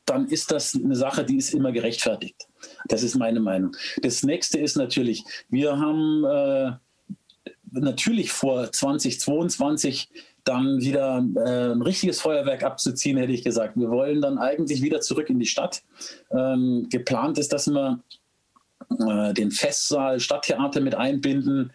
dann 0.04 0.26
ist 0.28 0.50
das 0.50 0.74
eine 0.74 0.96
Sache, 0.96 1.24
die 1.24 1.36
ist 1.36 1.52
immer 1.52 1.72
gerechtfertigt. 1.72 2.47
Das 2.86 3.02
ist 3.02 3.16
meine 3.16 3.40
Meinung. 3.40 3.76
Das 4.02 4.22
nächste 4.22 4.58
ist 4.58 4.76
natürlich, 4.76 5.24
wir 5.48 5.78
haben 5.78 6.24
äh, 6.24 6.72
natürlich 7.72 8.32
vor 8.32 8.70
2022 8.70 10.08
dann 10.44 10.80
wieder 10.80 11.24
äh, 11.36 11.72
ein 11.72 11.82
richtiges 11.82 12.20
Feuerwerk 12.20 12.62
abzuziehen, 12.62 13.18
hätte 13.18 13.32
ich 13.32 13.44
gesagt. 13.44 13.76
Wir 13.76 13.90
wollen 13.90 14.22
dann 14.22 14.38
eigentlich 14.38 14.82
wieder 14.82 15.00
zurück 15.00 15.28
in 15.28 15.38
die 15.38 15.46
Stadt. 15.46 15.82
Ähm, 16.30 16.86
geplant 16.90 17.38
ist, 17.38 17.52
dass 17.52 17.68
wir 17.68 18.02
äh, 18.98 19.34
den 19.34 19.50
Festsaal 19.50 20.20
Stadttheater 20.20 20.80
mit 20.80 20.94
einbinden. 20.94 21.72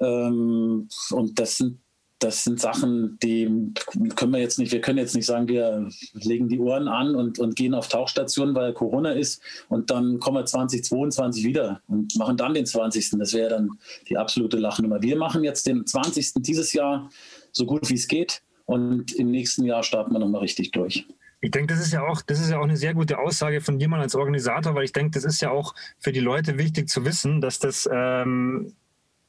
Ähm, 0.00 0.88
und 1.10 1.38
das 1.38 1.58
sind 1.58 1.78
das 2.18 2.42
sind 2.44 2.60
Sachen, 2.60 3.18
die 3.22 3.72
können 4.16 4.32
wir 4.32 4.40
jetzt 4.40 4.58
nicht, 4.58 4.72
wir 4.72 4.80
können 4.80 4.98
jetzt 4.98 5.14
nicht 5.14 5.26
sagen, 5.26 5.46
wir 5.46 5.88
legen 6.14 6.48
die 6.48 6.58
Ohren 6.58 6.88
an 6.88 7.14
und, 7.14 7.38
und 7.38 7.54
gehen 7.54 7.74
auf 7.74 7.88
Tauchstationen, 7.88 8.54
weil 8.54 8.72
Corona 8.72 9.12
ist 9.12 9.40
und 9.68 9.90
dann 9.90 10.18
kommen 10.18 10.38
wir 10.38 10.44
2022 10.44 11.44
wieder 11.44 11.80
und 11.86 12.16
machen 12.16 12.36
dann 12.36 12.54
den 12.54 12.66
20. 12.66 13.10
Das 13.18 13.34
wäre 13.34 13.50
dann 13.50 13.78
die 14.08 14.16
absolute 14.16 14.56
Lachnummer. 14.56 15.00
Wir 15.00 15.16
machen 15.16 15.44
jetzt 15.44 15.66
den 15.66 15.86
20. 15.86 16.34
dieses 16.38 16.72
Jahr 16.72 17.08
so 17.52 17.66
gut 17.66 17.88
wie 17.88 17.94
es 17.94 18.08
geht 18.08 18.42
und 18.66 19.12
im 19.14 19.30
nächsten 19.30 19.64
Jahr 19.64 19.82
starten 19.82 20.12
wir 20.12 20.18
nochmal 20.18 20.40
richtig 20.40 20.72
durch. 20.72 21.06
Ich 21.40 21.52
denke, 21.52 21.72
das 21.72 21.84
ist 21.84 21.92
ja 21.92 22.04
auch, 22.04 22.20
das 22.22 22.40
ist 22.40 22.50
ja 22.50 22.58
auch 22.58 22.64
eine 22.64 22.76
sehr 22.76 22.94
gute 22.94 23.18
Aussage 23.18 23.60
von 23.60 23.78
jemand 23.78 24.02
als 24.02 24.16
Organisator, 24.16 24.74
weil 24.74 24.84
ich 24.84 24.92
denke, 24.92 25.12
das 25.12 25.24
ist 25.24 25.40
ja 25.40 25.50
auch 25.50 25.72
für 25.98 26.10
die 26.10 26.20
Leute 26.20 26.58
wichtig 26.58 26.88
zu 26.88 27.04
wissen, 27.04 27.40
dass 27.40 27.60
das 27.60 27.88
ähm, 27.92 28.74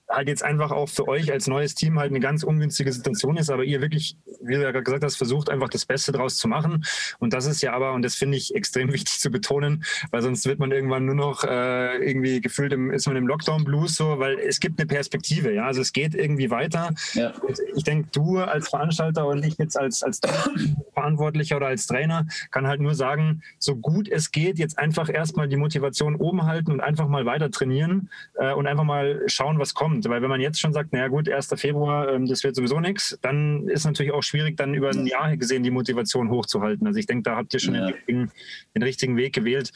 halt 0.10 0.28
jetzt 0.28 0.43
einfach 0.43 0.72
auch 0.72 0.89
für 0.89 1.08
euch 1.08 1.32
als 1.32 1.48
neues 1.48 1.76
Team 1.76 2.00
halt 2.00 2.10
eine 2.10 2.19
ganz 2.19 2.43
ungünstige 2.43 2.91
Situation 2.91 3.38
ist, 3.38 3.50
aber 3.52 3.63
ihr 3.63 3.80
wirklich, 3.80 4.17
wie 4.41 4.56
du 4.56 4.63
ja 4.63 4.72
gerade 4.72 4.84
gesagt 4.84 5.04
hast, 5.04 5.17
versucht 5.17 5.50
einfach 5.50 5.69
das 5.69 5.86
Beste 5.86 6.12
draus 6.12 6.38
zu 6.38 6.48
machen. 6.48 6.84
Und 7.19 7.34
das 7.34 7.45
ist 7.45 7.62
ja 7.62 7.74
aber, 7.74 7.93
und 7.93 8.02
das 8.02 8.15
finde 8.15 8.38
ich 8.38 8.56
extrem 8.56 8.91
wichtig 8.93 9.19
zu 9.19 9.30
betonen, 9.30 9.84
weil 10.12 10.22
sonst 10.22 10.45
wird 10.45 10.60
man 10.60 10.72
irgendwann 10.72 11.06
nur 11.06 11.15
noch 11.15 11.43
äh, 11.43 11.98
irgendwie 11.98 12.41
gefühlt 12.41 12.74
im, 12.74 12.91
ist 12.91 13.08
man 13.08 13.15
im 13.15 13.28
Lockdown-Blues 13.28 13.95
so, 13.95 14.19
weil 14.19 14.39
es 14.39 14.60
gibt 14.60 14.80
eine 14.80 14.88
Perspektive, 14.88 15.54
ja. 15.54 15.65
Also 15.65 15.82
es 15.82 15.93
geht 15.93 16.15
irgendwie 16.15 16.50
weiter. 16.50 16.89
Ja. 17.13 17.34
Ich 17.76 17.84
denke, 17.84 18.10
du 18.12 18.39
als 18.39 18.69
Veranstalter 18.69 19.28
und 19.28 19.45
ich 19.45 19.58
jetzt 19.58 19.78
als, 19.78 20.02
als 20.02 20.19
Verantwortlicher 20.93 21.58
oder 21.58 21.67
als 21.67 21.86
Trainer 21.86 22.26
kann 22.52 22.67
halt 22.67 22.82
nur 22.82 22.95
sagen, 22.95 23.43
so 23.60 23.76
gut 23.76 24.10
es 24.10 24.32
geht, 24.32 24.58
jetzt 24.58 24.80
einfach 24.80 25.10
erstmal 25.10 25.48
die 25.48 25.58
Motivation 25.58 26.15
oben 26.15 26.45
halten 26.45 26.72
und 26.72 26.82
einfach 26.82 27.08
mal 27.08 27.26
weiter 27.26 27.52
trainieren 27.52 28.10
äh, 28.36 28.54
und 28.54 28.65
einfach 28.65 28.84
mal 28.84 29.22
schauen, 29.28 29.60
was 29.60 29.74
kommt 29.74 29.98
kommt. 29.99 30.13
Weil 30.13 30.21
wenn 30.21 30.29
man 30.29 30.41
jetzt 30.41 30.59
schon 30.59 30.73
sagt, 30.73 30.93
naja 30.93 31.07
gut, 31.07 31.29
1. 31.29 31.53
Februar, 31.55 32.13
ähm, 32.13 32.25
das 32.25 32.43
wird 32.43 32.55
sowieso 32.55 32.79
nichts, 32.79 33.17
dann 33.21 33.67
ist 33.67 33.85
natürlich 33.85 34.12
auch 34.12 34.23
schwierig, 34.23 34.57
dann 34.57 34.73
über 34.73 34.89
ein 34.89 35.05
Jahr 35.05 35.35
gesehen 35.38 35.63
die 35.63 35.71
Motivation 35.71 36.29
hochzuhalten. 36.29 36.88
Also 36.88 36.99
ich 36.99 37.05
denke, 37.05 37.23
da 37.23 37.35
habt 37.35 37.53
ihr 37.53 37.59
schon 37.59 37.75
ja. 37.75 37.88
den, 37.88 37.93
richtigen, 37.95 38.31
den, 38.75 38.83
richtigen, 38.83 39.17
Weg 39.17 39.33
gewählt. 39.33 39.71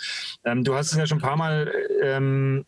Ähm, 0.45 0.63
du 0.63 0.75
hast 0.75 0.91
es 0.91 0.97
ja 0.97 1.07
schon 1.07 1.19
ein 1.19 1.21
paar 1.21 1.37
Mal 1.37 1.71
ähm, 2.01 2.65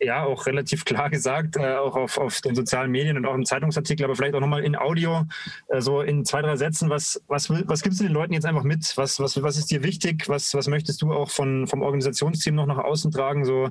ja 0.00 0.24
auch 0.24 0.46
relativ 0.46 0.84
klar 0.86 1.10
gesagt, 1.10 1.56
äh, 1.56 1.76
auch 1.76 1.96
auf, 1.96 2.18
auf 2.18 2.40
den 2.40 2.54
sozialen 2.54 2.90
Medien 2.90 3.16
und 3.16 3.26
auch 3.26 3.34
im 3.34 3.44
Zeitungsartikel, 3.44 4.04
aber 4.04 4.16
vielleicht 4.16 4.34
auch 4.34 4.40
nochmal 4.40 4.64
in 4.64 4.76
Audio, 4.76 5.26
äh, 5.68 5.80
so 5.80 6.00
in 6.00 6.24
zwei, 6.24 6.42
drei 6.42 6.56
Sätzen. 6.56 6.90
Was, 6.90 7.22
was, 7.28 7.50
was 7.50 7.82
gibst 7.82 8.00
du 8.00 8.04
den 8.04 8.12
Leuten 8.12 8.32
jetzt 8.32 8.46
einfach 8.46 8.64
mit? 8.64 8.92
Was, 8.96 9.20
was, 9.20 9.42
was 9.42 9.56
ist 9.56 9.70
dir 9.70 9.82
wichtig? 9.82 10.28
Was, 10.28 10.54
was 10.54 10.68
möchtest 10.68 11.02
du 11.02 11.12
auch 11.12 11.30
von, 11.30 11.66
vom 11.66 11.82
Organisationsteam 11.82 12.54
noch 12.54 12.66
nach 12.66 12.78
außen 12.78 13.10
tragen? 13.10 13.44
So, 13.44 13.70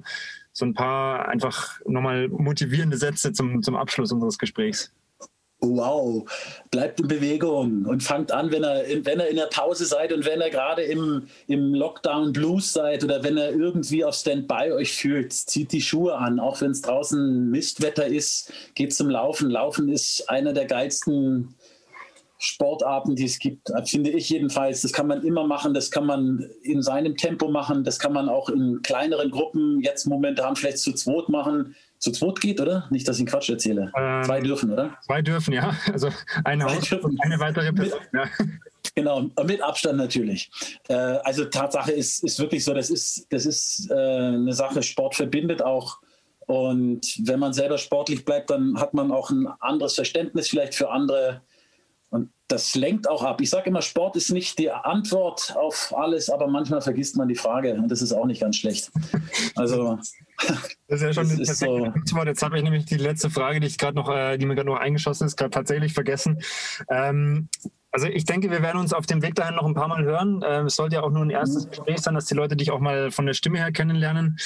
so 0.54 0.66
ein 0.66 0.74
paar 0.74 1.28
einfach 1.28 1.80
nochmal 1.86 2.28
motivierende 2.30 2.98
Sätze 2.98 3.34
zum, 3.34 3.62
zum 3.64 3.76
Abschluss 3.76 4.12
unseres 4.12 4.38
Gesprächs 4.38 4.92
wow, 5.62 6.24
bleibt 6.72 7.00
in 7.00 7.08
Bewegung 7.08 7.86
und 7.86 8.02
fangt 8.02 8.32
an, 8.32 8.52
wenn 8.52 8.64
er, 8.64 8.84
wenn 9.04 9.20
er 9.20 9.28
in 9.28 9.36
der 9.36 9.48
Pause 9.48 9.86
seid 9.86 10.14
und 10.14 10.26
wenn 10.26 10.42
er 10.42 10.50
gerade 10.50 10.84
im, 10.84 11.28
im 11.48 11.74
Lockdown 11.74 12.32
Blues 12.32 12.72
seid 12.74 13.04
oder 13.04 13.24
wenn 13.24 13.38
er 13.38 13.52
irgendwie 13.52 14.06
auf 14.06 14.16
Standby 14.16 14.72
euch 14.72 14.94
fühlt, 14.94 15.34
zieht 15.34 15.72
die 15.72 15.82
Schuhe 15.82 16.16
an, 16.16 16.40
auch 16.40 16.62
wenn 16.62 16.72
es 16.72 16.82
draußen 16.82 17.50
Mistwetter 17.50 18.08
ist, 18.08 18.54
geht 18.76 18.94
zum 18.94 19.10
Laufen. 19.10 19.50
Laufen 19.50 19.90
ist 19.90 20.30
einer 20.30 20.54
der 20.54 20.66
geilsten 20.66 21.56
Sportarten, 22.42 23.18
die 23.18 23.26
es 23.26 23.38
gibt, 23.38 23.70
finde 23.86 24.12
ich 24.12 24.30
jedenfalls. 24.30 24.82
Das 24.82 24.94
kann 24.94 25.08
man 25.08 25.24
immer 25.24 25.46
machen, 25.46 25.74
das 25.74 25.92
kann 25.92 26.06
man 26.06 26.50
in 26.64 26.82
seinem 26.82 27.18
Tempo 27.18 27.50
machen, 27.50 27.84
das 27.84 28.00
kann 28.00 28.14
man 28.14 28.30
auch 28.30 28.48
in 28.48 28.82
kleineren 28.82 29.30
Gruppen 29.30 29.82
jetzt 29.82 30.06
momentan 30.06 30.56
vielleicht 30.56 30.78
zu 30.78 30.94
zweit 30.94 31.28
machen 31.28 31.76
zu 32.00 32.12
zweit 32.12 32.40
geht, 32.40 32.60
oder? 32.62 32.88
Nicht, 32.90 33.08
dass 33.08 33.18
ich 33.18 33.22
einen 33.22 33.28
Quatsch 33.28 33.50
erzähle. 33.50 33.92
Ähm, 33.96 34.24
zwei 34.24 34.40
dürfen, 34.40 34.72
oder? 34.72 34.98
Zwei 35.06 35.22
dürfen, 35.22 35.54
ja. 35.54 35.76
Also 35.92 36.10
eine, 36.44 36.66
und 36.66 37.24
eine 37.24 37.40
weitere 37.40 37.74
Person. 37.74 38.00
Ja. 38.14 38.26
Genau, 38.96 39.30
mit 39.46 39.62
Abstand 39.62 39.98
natürlich. 39.98 40.50
Äh, 40.88 40.94
also 40.94 41.46
Tatsache 41.46 41.92
ist, 41.92 42.24
ist 42.24 42.40
wirklich 42.40 42.64
so, 42.64 42.74
das 42.74 42.90
ist, 42.90 43.28
das 43.30 43.46
ist 43.46 43.90
äh, 43.92 43.94
eine 43.94 44.54
Sache, 44.54 44.82
Sport 44.82 45.16
verbindet 45.16 45.62
auch. 45.62 46.00
Und 46.48 47.20
wenn 47.28 47.40
man 47.40 47.54
selber 47.54 47.78
sportlich 47.78 48.26
bleibt, 48.26 48.50
dann 48.50 48.80
hat 48.80 48.94
man 48.94 49.12
auch 49.12 49.30
ein 49.30 49.48
anderes 49.60 49.96
Verständnis 49.96 50.50
vielleicht 50.50 50.76
für 50.76 50.90
andere. 50.90 51.42
Und 52.10 52.32
das 52.48 52.74
lenkt 52.76 53.08
auch 53.08 53.24
ab. 53.24 53.40
Ich 53.42 53.52
sage 53.52 53.70
immer, 53.70 53.82
Sport 53.82 54.16
ist 54.16 54.32
nicht 54.32 54.58
die 54.58 54.72
Antwort 54.72 55.56
auf 55.56 55.94
alles, 55.96 56.30
aber 56.30 56.48
manchmal 56.48 56.82
vergisst 56.82 57.16
man 57.16 57.28
die 57.28 57.36
Frage. 57.36 57.74
Und 57.76 57.90
das 57.90 58.02
ist 58.02 58.12
auch 58.12 58.26
nicht 58.26 58.42
ganz 58.42 58.56
schlecht. 58.56 58.92
Also 59.56 60.00
das 60.88 61.02
ist 61.02 61.02
ja 61.02 61.14
schon 61.14 61.38
das 61.38 61.60
so. 61.60 61.86
Jetzt 62.26 62.42
habe 62.42 62.58
ich 62.58 62.64
nämlich 62.64 62.86
die 62.86 62.98
letzte 62.98 63.30
Frage, 63.30 63.60
die 63.60 63.68
ich 63.68 63.78
gerade 63.78 63.96
noch, 63.96 64.10
äh, 64.10 64.38
die 64.38 64.46
mir 64.48 64.56
gerade 64.56 64.70
noch 64.70 64.80
eingeschossen 64.80 65.28
ist, 65.28 65.38
gerade 65.38 65.52
tatsächlich 65.52 65.94
vergessen. 65.94 66.42
Ähm, 66.90 67.50
also 67.92 68.08
ich 68.08 68.26
denke, 68.26 68.52
wir 68.52 68.62
werden 68.62 68.80
uns 68.80 68.94
auf 68.94 69.06
dem 69.08 69.22
Weg 69.22 69.36
dahin 69.36 69.56
noch 69.56 69.66
ein 69.66 69.74
paar 69.74 69.88
Mal 69.88 70.04
hören. 70.04 70.44
Ähm, 70.46 70.68
es 70.68 70.76
sollte 70.76 70.98
ja 70.98 71.02
auch 71.02 71.10
nur 71.10 71.24
ein 71.24 71.32
erstes 71.32 71.66
mhm. 71.66 71.70
Gespräch 71.70 72.00
sein, 72.00 72.14
dass 72.14 72.26
die 72.26 72.36
Leute 72.36 72.56
dich 72.56 72.72
auch 72.72 72.80
mal 72.80 73.10
von 73.12 73.26
der 73.26 73.34
Stimme 73.34 73.58
her 73.58 73.72
kennenlernen. 73.72 74.38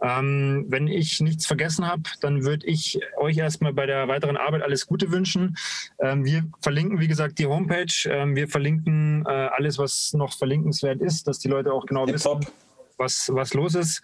Ähm, 0.00 0.64
wenn 0.68 0.88
ich 0.88 1.20
nichts 1.20 1.46
vergessen 1.46 1.86
habe, 1.86 2.02
dann 2.20 2.44
würde 2.44 2.66
ich 2.66 2.98
euch 3.18 3.36
erstmal 3.36 3.72
bei 3.72 3.86
der 3.86 4.08
weiteren 4.08 4.36
Arbeit 4.36 4.62
alles 4.62 4.86
Gute 4.86 5.12
wünschen. 5.12 5.56
Ähm, 5.98 6.24
wir 6.24 6.44
verlinken, 6.62 6.98
wie 7.00 7.08
gesagt, 7.08 7.38
die 7.38 7.46
Homepage. 7.46 7.86
Wir 7.86 8.48
verlinken 8.48 9.24
äh, 9.26 9.30
alles, 9.30 9.78
was 9.78 10.12
noch 10.14 10.32
verlinkenswert 10.32 11.00
ist, 11.00 11.28
dass 11.28 11.38
die 11.38 11.48
Leute 11.48 11.72
auch 11.72 11.86
genau 11.86 12.06
wissen, 12.06 12.46
was, 12.96 13.30
was 13.32 13.54
los 13.54 13.74
ist. 13.74 14.02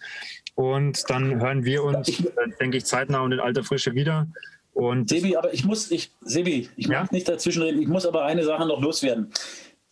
Und 0.55 1.09
dann 1.09 1.41
hören 1.41 1.65
wir 1.65 1.83
uns, 1.83 2.07
ich, 2.07 2.27
denke 2.59 2.77
ich, 2.77 2.85
zeitnah 2.85 3.21
und 3.21 3.31
in 3.31 3.39
alter 3.39 3.63
Frische 3.63 3.95
wieder. 3.95 4.27
Und 4.73 5.09
Sebi, 5.09 5.35
aber 5.35 5.53
ich 5.53 5.65
muss, 5.65 5.91
ich, 5.91 6.11
Sebi, 6.21 6.69
ich 6.75 6.87
ja? 6.87 7.01
mag 7.01 7.11
nicht 7.11 7.29
dazwischenreden, 7.29 7.81
ich 7.81 7.87
muss 7.87 8.05
aber 8.05 8.25
eine 8.25 8.43
Sache 8.43 8.65
noch 8.65 8.81
loswerden. 8.81 9.31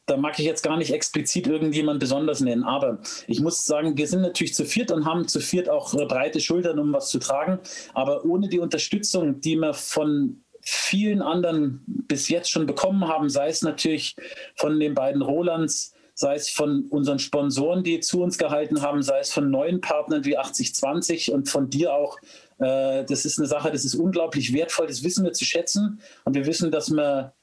Da 0.07 0.17
mag 0.17 0.37
ich 0.39 0.45
jetzt 0.45 0.63
gar 0.63 0.77
nicht 0.77 0.91
explizit 0.91 1.47
irgendjemand 1.47 1.99
besonders 1.99 2.41
nennen, 2.41 2.63
aber 2.63 2.99
ich 3.27 3.39
muss 3.39 3.63
sagen, 3.63 3.95
wir 3.95 4.07
sind 4.07 4.21
natürlich 4.21 4.55
zu 4.55 4.65
viert 4.65 4.91
und 4.91 5.05
haben 5.05 5.27
zu 5.27 5.39
viert 5.39 5.69
auch 5.69 5.93
breite 6.07 6.39
Schultern, 6.39 6.79
um 6.79 6.91
was 6.91 7.09
zu 7.09 7.19
tragen. 7.19 7.59
Aber 7.93 8.25
ohne 8.25 8.49
die 8.49 8.59
Unterstützung, 8.59 9.39
die 9.39 9.55
wir 9.55 9.73
von 9.73 10.43
vielen 10.63 11.21
anderen 11.21 11.83
bis 11.85 12.29
jetzt 12.29 12.51
schon 12.51 12.65
bekommen 12.65 13.07
haben, 13.07 13.29
sei 13.29 13.47
es 13.47 13.61
natürlich 13.61 14.15
von 14.55 14.79
den 14.79 14.95
beiden 14.95 15.21
Rolands, 15.21 15.93
sei 16.13 16.35
es 16.35 16.49
von 16.49 16.85
unseren 16.89 17.19
Sponsoren, 17.19 17.83
die 17.83 17.99
zu 17.99 18.21
uns 18.21 18.37
gehalten 18.37 18.81
haben, 18.81 19.01
sei 19.01 19.19
es 19.19 19.31
von 19.31 19.49
neuen 19.49 19.81
Partnern 19.81 20.25
wie 20.25 20.37
8020 20.37 21.31
und 21.31 21.49
von 21.49 21.69
dir 21.69 21.93
auch. 21.93 22.17
Äh, 22.61 23.03
das 23.05 23.25
ist 23.25 23.39
eine 23.39 23.47
Sache, 23.47 23.71
das 23.71 23.83
ist 23.83 23.95
unglaublich 23.95 24.53
wertvoll, 24.53 24.87
das 24.87 25.03
wissen 25.03 25.25
wir 25.25 25.33
zu 25.33 25.45
schätzen. 25.45 25.99
Und 26.23 26.35
wir 26.35 26.45
wissen, 26.45 26.71
dass 26.71 26.91
wir 26.91 27.33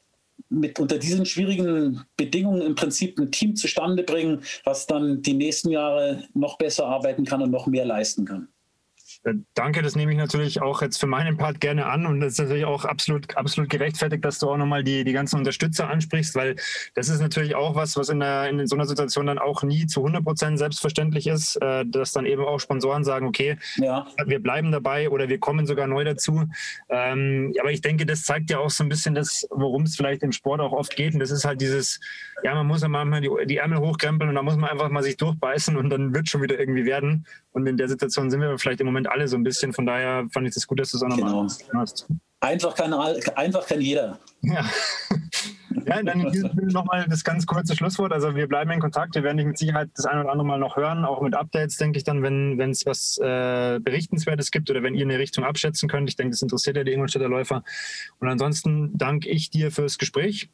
mit 0.49 0.79
unter 0.79 0.99
diesen 0.99 1.27
schwierigen 1.27 2.05
Bedingungen 2.17 2.63
im 2.63 2.75
Prinzip 2.77 3.19
ein 3.19 3.31
Team 3.33 3.57
zustande 3.57 4.05
bringen, 4.05 4.43
was 4.65 4.87
dann 4.87 5.21
die 5.21 5.35
nächsten 5.35 5.71
Jahre 5.71 6.25
noch 6.33 6.57
besser 6.57 6.87
arbeiten 6.87 7.25
kann 7.25 7.43
und 7.43 7.51
noch 7.51 7.67
mehr 7.67 7.85
leisten 7.85 8.25
kann. 8.25 8.49
Äh, 9.29 9.35
danke, 9.55 9.83
das 9.83 9.97
nehme 9.97 10.13
ich 10.13 10.19
natürlich 10.19 10.63
auch 10.63 10.83
jetzt 10.83 10.99
für 10.99 11.07
meinen 11.07 11.37
Part 11.37 11.61
gerne 11.61 11.87
an 11.87 12.07
und 12.07 12.21
das 12.21 12.33
ist 12.33 12.39
natürlich 12.39 12.65
auch 12.65 12.85
absolut, 12.85 13.37
absolut 13.37 13.71
gerechtfertigt, 13.71 14.25
dass 14.25 14.39
du 14.39 14.51
auch 14.51 14.57
nochmal 14.57 14.85
die, 14.85 15.05
die 15.05 15.13
ganzen 15.13 15.37
Unterstützer 15.37 15.89
ansprichst, 15.89 16.35
weil 16.35 16.57
das 16.95 17.09
ist 17.09 17.21
natürlich 17.21 17.55
auch 17.55 17.75
was, 17.75 17.97
was 17.97 18.09
in, 18.09 18.21
der, 18.21 18.49
in 18.49 18.67
so 18.67 18.77
einer 18.77 18.87
Situation 18.87 19.27
dann 19.27 19.39
auch 19.39 19.63
nie 19.63 19.87
zu 19.87 20.01
100 20.01 20.25
Prozent 20.25 20.59
selbstverständlich 20.59 21.27
ist, 21.27 21.57
äh, 21.57 21.85
dass 21.87 22.13
dann 22.13 22.27
eben 22.27 22.45
auch 22.45 22.59
Sponsoren 22.59 23.05
sagen, 23.05 23.27
okay, 23.27 23.59
ja. 23.77 24.07
wir 24.27 24.43
bleiben 24.43 24.73
dabei 24.73 25.11
oder 25.11 25.29
wir 25.29 25.39
kommen 25.39 25.67
sogar 25.67 25.87
neu 25.87 26.05
dazu. 26.05 26.49
Ähm, 26.89 27.55
aber 27.61 27.71
ich 27.71 27.81
denke, 27.81 28.07
das 28.07 28.23
zeigt 28.23 28.51
ja 28.51 28.59
auch 28.59 28.71
so 28.71 28.85
ein 28.85 28.89
bisschen 28.89 29.15
das, 29.15 29.47
worum 29.51 29.83
es 29.83 29.97
vielleicht 29.97 30.23
im 30.23 30.33
Sport 30.33 30.61
auch 30.61 30.73
oft 30.73 30.97
geht 30.97 31.15
und 31.15 31.21
das 31.21 31.31
ist 31.31 31.45
halt 31.45 31.61
dieses, 31.61 32.01
ja, 32.43 32.55
man 32.55 32.67
muss 32.67 32.83
ja 32.83 32.89
manchmal 32.89 33.21
die, 33.21 33.31
die 33.47 33.57
Ärmel 33.57 33.79
hochkrempeln 33.79 34.29
und 34.29 34.35
da 34.35 34.43
muss 34.43 34.57
man 34.57 34.71
einfach 34.71 34.89
mal 34.89 35.03
sich 35.03 35.17
durchbeißen 35.17 35.77
und 35.77 35.91
dann 35.91 36.15
wird 36.15 36.29
schon 36.29 36.43
wieder 36.43 36.59
irgendwie 36.59 36.85
werden 36.85 37.27
und 37.53 37.67
in 37.67 37.77
der 37.77 37.89
Situation 37.89 38.31
sind 38.31 38.41
wir 38.41 38.57
vielleicht 38.59 38.81
im 38.81 38.87
Moment 38.87 39.11
alle 39.11 39.18
so 39.27 39.37
ein 39.37 39.43
bisschen. 39.43 39.73
Von 39.73 39.87
daher 39.87 40.27
fand 40.33 40.47
ich 40.47 40.51
es 40.51 40.55
das 40.57 40.67
gut, 40.67 40.79
dass 40.79 40.91
du 40.91 40.99
es 40.99 41.03
auch 41.03 41.09
nochmal 41.09 41.31
genau. 41.31 41.81
hast. 41.81 42.07
Einfach 42.41 42.75
kann, 42.75 42.93
einfach 42.93 43.67
kann 43.67 43.81
jeder. 43.81 44.19
Ja. 44.43 44.65
ja, 45.87 46.03
dann 46.03 46.21
in 46.21 46.33
diesem 46.33 46.51
Sinne 46.51 46.73
nochmal 46.73 47.07
das 47.09 47.25
ganz 47.25 47.47
kurze 47.47 47.77
Schlusswort. 47.77 48.13
Also 48.13 48.35
wir 48.35 48.47
bleiben 48.47 48.71
in 48.71 48.81
Kontakt. 48.81 49.15
Wir 49.15 49.23
werden 49.23 49.37
dich 49.37 49.47
mit 49.47 49.59
Sicherheit 49.59 49.91
das 49.95 50.07
eine 50.07 50.21
oder 50.21 50.33
andere 50.33 50.47
Mal 50.47 50.59
noch 50.59 50.77
hören, 50.77 51.05
auch 51.05 51.21
mit 51.21 51.35
Updates, 51.35 51.77
denke 51.77 51.99
ich 51.99 52.05
dann, 52.05 52.23
wenn 52.23 52.59
es 52.71 52.87
was 52.87 53.19
äh, 53.19 53.79
Berichtenswertes 53.81 54.51
gibt 54.51 54.71
oder 54.71 54.83
wenn 54.83 54.95
ihr 54.95 55.05
eine 55.05 55.19
Richtung 55.19 55.45
abschätzen 55.45 55.89
könnt. 55.89 56.09
Ich 56.09 56.17
denke, 56.17 56.33
das 56.33 56.43
interessiert 56.43 56.77
ja 56.77 56.85
die 56.85 56.93
Ingolstädter 56.93 57.29
Läufer. 57.29 57.63
Und 58.19 58.29
ansonsten 58.29 58.97
danke 58.97 59.29
ich 59.29 59.51
dir 59.51 59.71
fürs 59.71 59.99
Gespräch. 59.99 60.51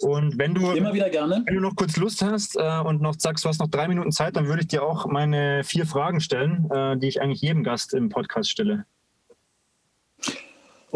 Und 0.00 0.38
wenn 0.38 0.54
du, 0.54 0.72
Immer 0.72 0.94
wieder 0.94 1.10
gerne. 1.10 1.42
wenn 1.46 1.54
du 1.54 1.60
noch 1.60 1.76
kurz 1.76 1.96
Lust 1.96 2.22
hast 2.22 2.56
äh, 2.56 2.80
und 2.80 3.00
noch 3.00 3.14
sagst, 3.18 3.44
du 3.44 3.48
hast 3.48 3.60
noch 3.60 3.68
drei 3.68 3.88
Minuten 3.88 4.12
Zeit, 4.12 4.36
dann 4.36 4.46
würde 4.46 4.62
ich 4.62 4.68
dir 4.68 4.82
auch 4.82 5.06
meine 5.06 5.62
vier 5.64 5.86
Fragen 5.86 6.20
stellen, 6.20 6.68
äh, 6.70 6.96
die 6.96 7.08
ich 7.08 7.22
eigentlich 7.22 7.40
jedem 7.40 7.62
Gast 7.62 7.94
im 7.94 8.08
Podcast 8.08 8.50
stelle. 8.50 8.86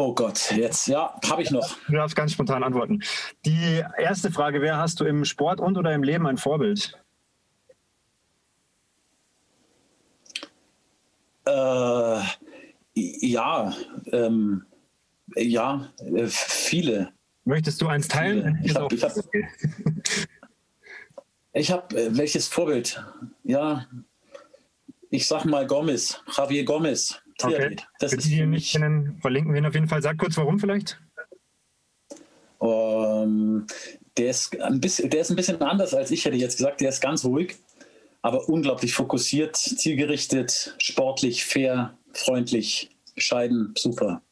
Oh 0.01 0.15
Gott, 0.15 0.53
jetzt, 0.53 0.87
ja, 0.87 1.13
habe 1.29 1.43
ich 1.43 1.51
noch. 1.51 1.77
Du 1.89 1.95
darfst 1.95 2.15
ganz 2.15 2.31
spontan 2.31 2.63
antworten. 2.63 3.03
Die 3.45 3.83
erste 3.99 4.31
Frage 4.31 4.63
wäre, 4.63 4.77
hast 4.77 5.01
du 5.01 5.05
im 5.05 5.25
Sport 5.25 5.59
und 5.59 5.77
oder 5.77 5.93
im 5.93 6.05
Leben 6.05 6.25
ein 6.29 6.37
Vorbild? 6.37 6.97
Äh, 11.47 12.21
ja, 12.95 13.75
ähm, 14.13 14.67
ja, 15.35 15.91
äh, 15.99 16.29
viele. 16.29 17.13
Möchtest 17.45 17.83
du 17.83 17.89
eins 17.89 18.07
teilen? 18.07 18.57
Ich 18.63 18.77
habe 18.77 18.97
hab, 18.97 19.13
hab, 21.57 21.93
äh, 21.93 22.17
welches 22.17 22.47
Vorbild? 22.47 23.05
Ja, 23.43 23.85
ich 25.11 25.27
sag 25.27 25.45
mal 25.45 25.67
Gomez, 25.67 26.23
Javier 26.37 26.65
Gomez. 26.65 27.21
Okay. 27.43 27.77
Das 28.01 28.13
Für 28.13 28.19
die, 28.19 28.29
die 28.31 28.47
nicht 28.47 28.73
kennen, 28.73 29.19
verlinken 29.21 29.53
wir 29.53 29.61
ihn 29.61 29.67
auf 29.67 29.75
jeden 29.75 29.89
Fall. 29.89 30.03
Sag 30.03 30.19
kurz, 30.19 30.37
warum 30.37 30.59
vielleicht? 30.59 31.01
Um, 32.59 32.69
ähm, 32.69 33.67
der, 34.17 34.31
ist 34.31 34.61
ein 34.61 34.81
bisschen, 34.81 35.11
der 35.11 35.21
ist 35.21 35.31
ein 35.31 35.37
bisschen 35.37 35.61
anders 35.63 35.95
als 35.95 36.11
ich 36.11 36.25
hätte 36.25 36.37
jetzt 36.37 36.57
gesagt. 36.57 36.81
Der 36.81 36.89
ist 36.89 37.01
ganz 37.01 37.25
ruhig, 37.25 37.57
aber 38.23 38.49
unglaublich 38.49 38.95
fokussiert, 38.95 39.57
zielgerichtet, 39.57 40.75
sportlich, 40.79 41.45
fair, 41.45 41.97
freundlich, 42.13 42.91
bescheiden, 43.15 43.73
super. 43.79 44.23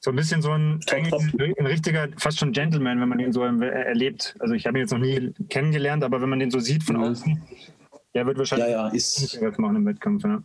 So 0.00 0.10
ein 0.10 0.16
bisschen 0.16 0.40
so 0.40 0.52
ein, 0.52 0.80
ein 0.88 1.66
richtiger, 1.66 2.08
fast 2.16 2.38
schon 2.38 2.52
Gentleman, 2.52 3.00
wenn 3.00 3.08
man 3.08 3.18
ihn 3.18 3.32
so 3.32 3.42
erlebt. 3.42 4.36
Also 4.38 4.54
ich 4.54 4.66
habe 4.66 4.78
ihn 4.78 4.82
jetzt 4.82 4.92
noch 4.92 4.98
nie 4.98 5.32
kennengelernt, 5.48 6.04
aber 6.04 6.20
wenn 6.20 6.28
man 6.28 6.38
den 6.38 6.50
so 6.50 6.60
sieht 6.60 6.84
von 6.84 6.96
mhm. 6.96 7.02
außen, 7.02 7.42
der 8.14 8.26
wird 8.26 8.38
wahrscheinlich 8.38 8.68
ja, 8.68 8.88
ja, 8.88 8.94
ist, 8.94 9.40
machen 9.58 9.76
im 9.76 9.84
Wettkampf. 9.84 10.24
Ja. 10.24 10.42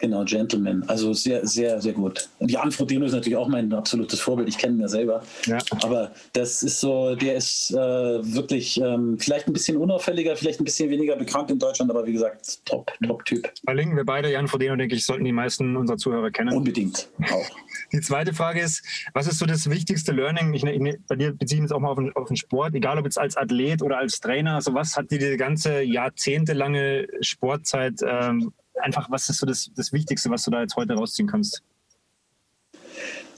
Genau, 0.00 0.24
Gentleman. 0.24 0.84
Also 0.86 1.12
sehr, 1.12 1.46
sehr, 1.46 1.80
sehr 1.80 1.92
gut. 1.92 2.28
Jan 2.40 2.70
Frodeno 2.70 3.06
ist 3.06 3.12
natürlich 3.12 3.36
auch 3.36 3.48
mein 3.48 3.72
absolutes 3.72 4.20
Vorbild. 4.20 4.48
Ich 4.48 4.58
kenne 4.58 4.74
ihn 4.74 4.80
ja 4.80 4.88
selber. 4.88 5.22
Ja. 5.46 5.58
Aber 5.82 6.12
das 6.34 6.62
ist 6.62 6.80
so, 6.80 7.14
der 7.14 7.36
ist 7.36 7.70
äh, 7.72 7.76
wirklich 7.76 8.80
ähm, 8.80 9.18
vielleicht 9.18 9.48
ein 9.48 9.52
bisschen 9.52 9.76
unauffälliger, 9.76 10.36
vielleicht 10.36 10.60
ein 10.60 10.64
bisschen 10.64 10.90
weniger 10.90 11.16
bekannt 11.16 11.50
in 11.50 11.58
Deutschland, 11.58 11.90
aber 11.90 12.06
wie 12.06 12.12
gesagt, 12.12 12.64
top, 12.64 12.92
top 13.04 13.24
Typ. 13.24 13.50
Verlinken 13.64 13.96
wir 13.96 14.04
beide 14.04 14.30
Jan 14.30 14.46
Frodeno, 14.46 14.76
denke 14.76 14.94
ich, 14.94 15.04
sollten 15.04 15.24
die 15.24 15.32
meisten 15.32 15.76
unserer 15.76 15.96
Zuhörer 15.96 16.30
kennen. 16.30 16.56
Unbedingt, 16.56 17.08
auch. 17.32 17.46
Die 17.92 18.00
zweite 18.00 18.34
Frage 18.34 18.60
ist, 18.60 18.84
was 19.14 19.26
ist 19.26 19.38
so 19.38 19.46
das 19.46 19.70
wichtigste 19.70 20.12
Learning? 20.12 20.52
Ich, 20.52 20.62
ich, 20.62 20.98
bei 21.08 21.16
dir 21.16 21.32
beziehe 21.32 21.58
ich 21.58 21.62
jetzt 21.62 21.72
auch 21.72 21.80
mal 21.80 21.88
auf 21.88 21.96
den, 21.96 22.14
auf 22.14 22.28
den, 22.28 22.36
Sport, 22.36 22.74
egal 22.74 22.98
ob 22.98 23.04
jetzt 23.04 23.18
als 23.18 23.36
Athlet 23.36 23.80
oder 23.82 23.96
als 23.96 24.20
Trainer. 24.20 24.56
Also 24.56 24.74
was 24.74 24.94
hat 24.96 25.10
dir 25.10 25.18
die 25.18 25.36
ganze 25.38 25.82
jahrzehntelange 25.82 27.06
Sportzeit 27.22 28.00
ähm, 28.06 28.52
einfach, 28.80 29.10
was 29.10 29.28
ist 29.28 29.38
so 29.38 29.46
das, 29.46 29.70
das 29.74 29.92
Wichtigste, 29.92 30.30
was 30.30 30.44
du 30.44 30.50
da 30.50 30.60
jetzt 30.60 30.76
heute 30.76 30.94
rausziehen 30.94 31.28
kannst? 31.28 31.62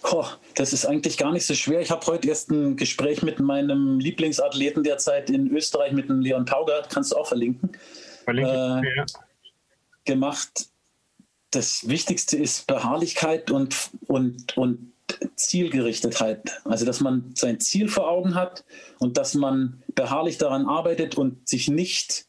Oh, 0.03 0.27
das 0.55 0.73
ist 0.73 0.87
eigentlich 0.87 1.19
gar 1.19 1.33
nicht 1.33 1.47
so 1.47 1.55
schwer. 1.55 1.81
Ich 1.81 1.91
habe 1.91 2.07
heute 2.07 2.29
erst 2.29 2.51
ein 2.51 2.77
Gespräch 2.77 3.23
mit 3.23 3.39
meinem 3.39 3.99
Lieblingsathleten 3.99 4.83
derzeit 4.83 5.29
in 5.29 5.51
Österreich, 5.55 5.93
mit 5.93 6.09
dem 6.09 6.21
Leon 6.21 6.47
Taugert, 6.47 6.89
kannst 6.89 7.13
du 7.13 7.17
auch 7.17 7.27
verlinken, 7.27 7.73
Verlinke, 8.25 8.51
äh, 8.51 8.97
ja. 8.97 9.07
gemacht. 10.05 10.69
Das 11.51 11.87
Wichtigste 11.87 12.37
ist 12.39 12.67
Beharrlichkeit 12.67 13.51
und, 13.51 13.91
und, 14.07 14.57
und 14.57 14.93
Zielgerichtetheit. 15.37 16.63
Also, 16.65 16.87
dass 16.87 17.01
man 17.01 17.33
sein 17.35 17.61
Ziel 17.61 17.89
vor 17.89 18.09
Augen 18.09 18.35
hat 18.35 18.65
und 18.99 19.19
dass 19.19 19.35
man 19.35 19.83
beharrlich 19.95 20.39
daran 20.39 20.67
arbeitet 20.67 21.17
und 21.17 21.47
sich 21.49 21.69
nicht 21.69 22.27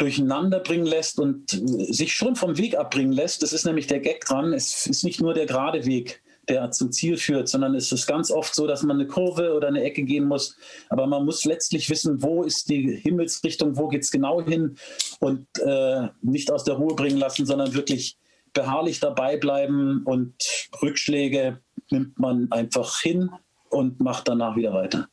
durcheinander 0.00 0.60
bringen 0.60 0.86
lässt 0.86 1.18
und 1.18 1.50
sich 1.50 2.14
schon 2.14 2.34
vom 2.34 2.56
Weg 2.56 2.76
abbringen 2.76 3.12
lässt. 3.12 3.42
Das 3.42 3.52
ist 3.52 3.66
nämlich 3.66 3.86
der 3.86 4.00
Gag 4.00 4.24
dran. 4.24 4.52
Es 4.52 4.86
ist 4.86 5.04
nicht 5.04 5.20
nur 5.20 5.34
der 5.34 5.46
gerade 5.46 5.84
Weg, 5.84 6.22
der 6.48 6.70
zum 6.70 6.90
Ziel 6.90 7.18
führt, 7.18 7.48
sondern 7.48 7.74
es 7.74 7.92
ist 7.92 8.06
ganz 8.06 8.30
oft 8.30 8.54
so, 8.54 8.66
dass 8.66 8.82
man 8.82 8.96
eine 8.96 9.06
Kurve 9.06 9.54
oder 9.54 9.68
eine 9.68 9.82
Ecke 9.82 10.02
gehen 10.02 10.24
muss. 10.24 10.56
Aber 10.88 11.06
man 11.06 11.24
muss 11.24 11.44
letztlich 11.44 11.90
wissen, 11.90 12.22
wo 12.22 12.42
ist 12.42 12.70
die 12.70 12.96
Himmelsrichtung, 12.96 13.76
wo 13.76 13.88
geht 13.88 14.02
es 14.02 14.10
genau 14.10 14.42
hin 14.42 14.76
und 15.20 15.46
äh, 15.58 16.08
nicht 16.22 16.50
aus 16.50 16.64
der 16.64 16.74
Ruhe 16.74 16.94
bringen 16.94 17.18
lassen, 17.18 17.44
sondern 17.44 17.74
wirklich 17.74 18.16
beharrlich 18.52 19.00
dabei 19.00 19.36
bleiben 19.36 20.02
und 20.04 20.34
Rückschläge 20.82 21.60
nimmt 21.90 22.18
man 22.18 22.50
einfach 22.50 23.00
hin 23.00 23.30
und 23.68 24.00
macht 24.00 24.28
danach 24.28 24.56
wieder 24.56 24.72
weiter. 24.72 25.08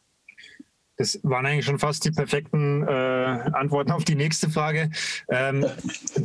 Das 0.97 1.19
waren 1.23 1.45
eigentlich 1.45 1.65
schon 1.65 1.77
fast 1.77 2.03
die 2.05 2.11
perfekten 2.11 2.83
äh, 2.87 2.91
Antworten 2.91 3.91
auf 3.91 4.03
die 4.03 4.15
nächste 4.15 4.49
Frage. 4.49 4.89
Ähm, 5.29 5.65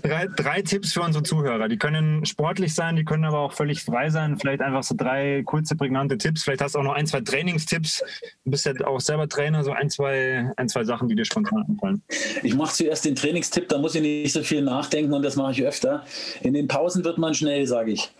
drei, 0.02 0.28
drei, 0.35 0.62
Tipps 0.62 0.94
für 0.94 1.02
unsere 1.02 1.22
Zuhörer. 1.22 1.68
Die 1.68 1.76
können 1.76 2.24
sportlich 2.24 2.74
sein, 2.74 2.96
die 2.96 3.04
können 3.04 3.24
aber 3.24 3.40
auch 3.40 3.52
völlig 3.52 3.85
frei 3.85 4.08
sein. 4.08 4.38
Vielleicht 4.38 4.62
einfach 4.62 4.82
so 4.82 4.94
drei 4.96 5.42
kurze, 5.44 5.76
prägnante 5.76 6.16
Tipps. 6.16 6.44
Vielleicht 6.44 6.62
hast 6.62 6.74
du 6.74 6.78
auch 6.78 6.85
noch 6.85 6.94
ein, 6.94 7.06
zwei 7.06 7.20
Trainingstipps. 7.20 8.02
Du 8.44 8.50
bist 8.50 8.64
ja 8.64 8.72
auch 8.87 9.00
selber 9.00 9.28
Trainer, 9.28 9.62
so 9.62 9.72
ein, 9.72 9.90
zwei, 9.90 10.50
ein, 10.56 10.68
zwei 10.68 10.85
Sachen, 10.85 11.06
die 11.06 11.16
dir 11.16 11.26
spontan 11.26 11.64
einfallen. 11.68 12.02
Ich 12.42 12.54
mache 12.54 12.72
zuerst 12.72 13.04
den 13.04 13.14
Trainingstipp, 13.14 13.68
da 13.68 13.76
muss 13.76 13.94
ich 13.94 14.00
nicht 14.00 14.32
so 14.32 14.42
viel 14.42 14.62
nachdenken 14.62 15.12
und 15.12 15.22
das 15.22 15.37
mache 15.37 15.52
ich 15.52 15.62
öfter. 15.64 16.04
In 16.40 16.54
den 16.54 16.66
Pausen 16.66 17.04
wird 17.04 17.18
man 17.18 17.35
schnell, 17.35 17.66
sage 17.66 17.92
ich. 17.92 18.11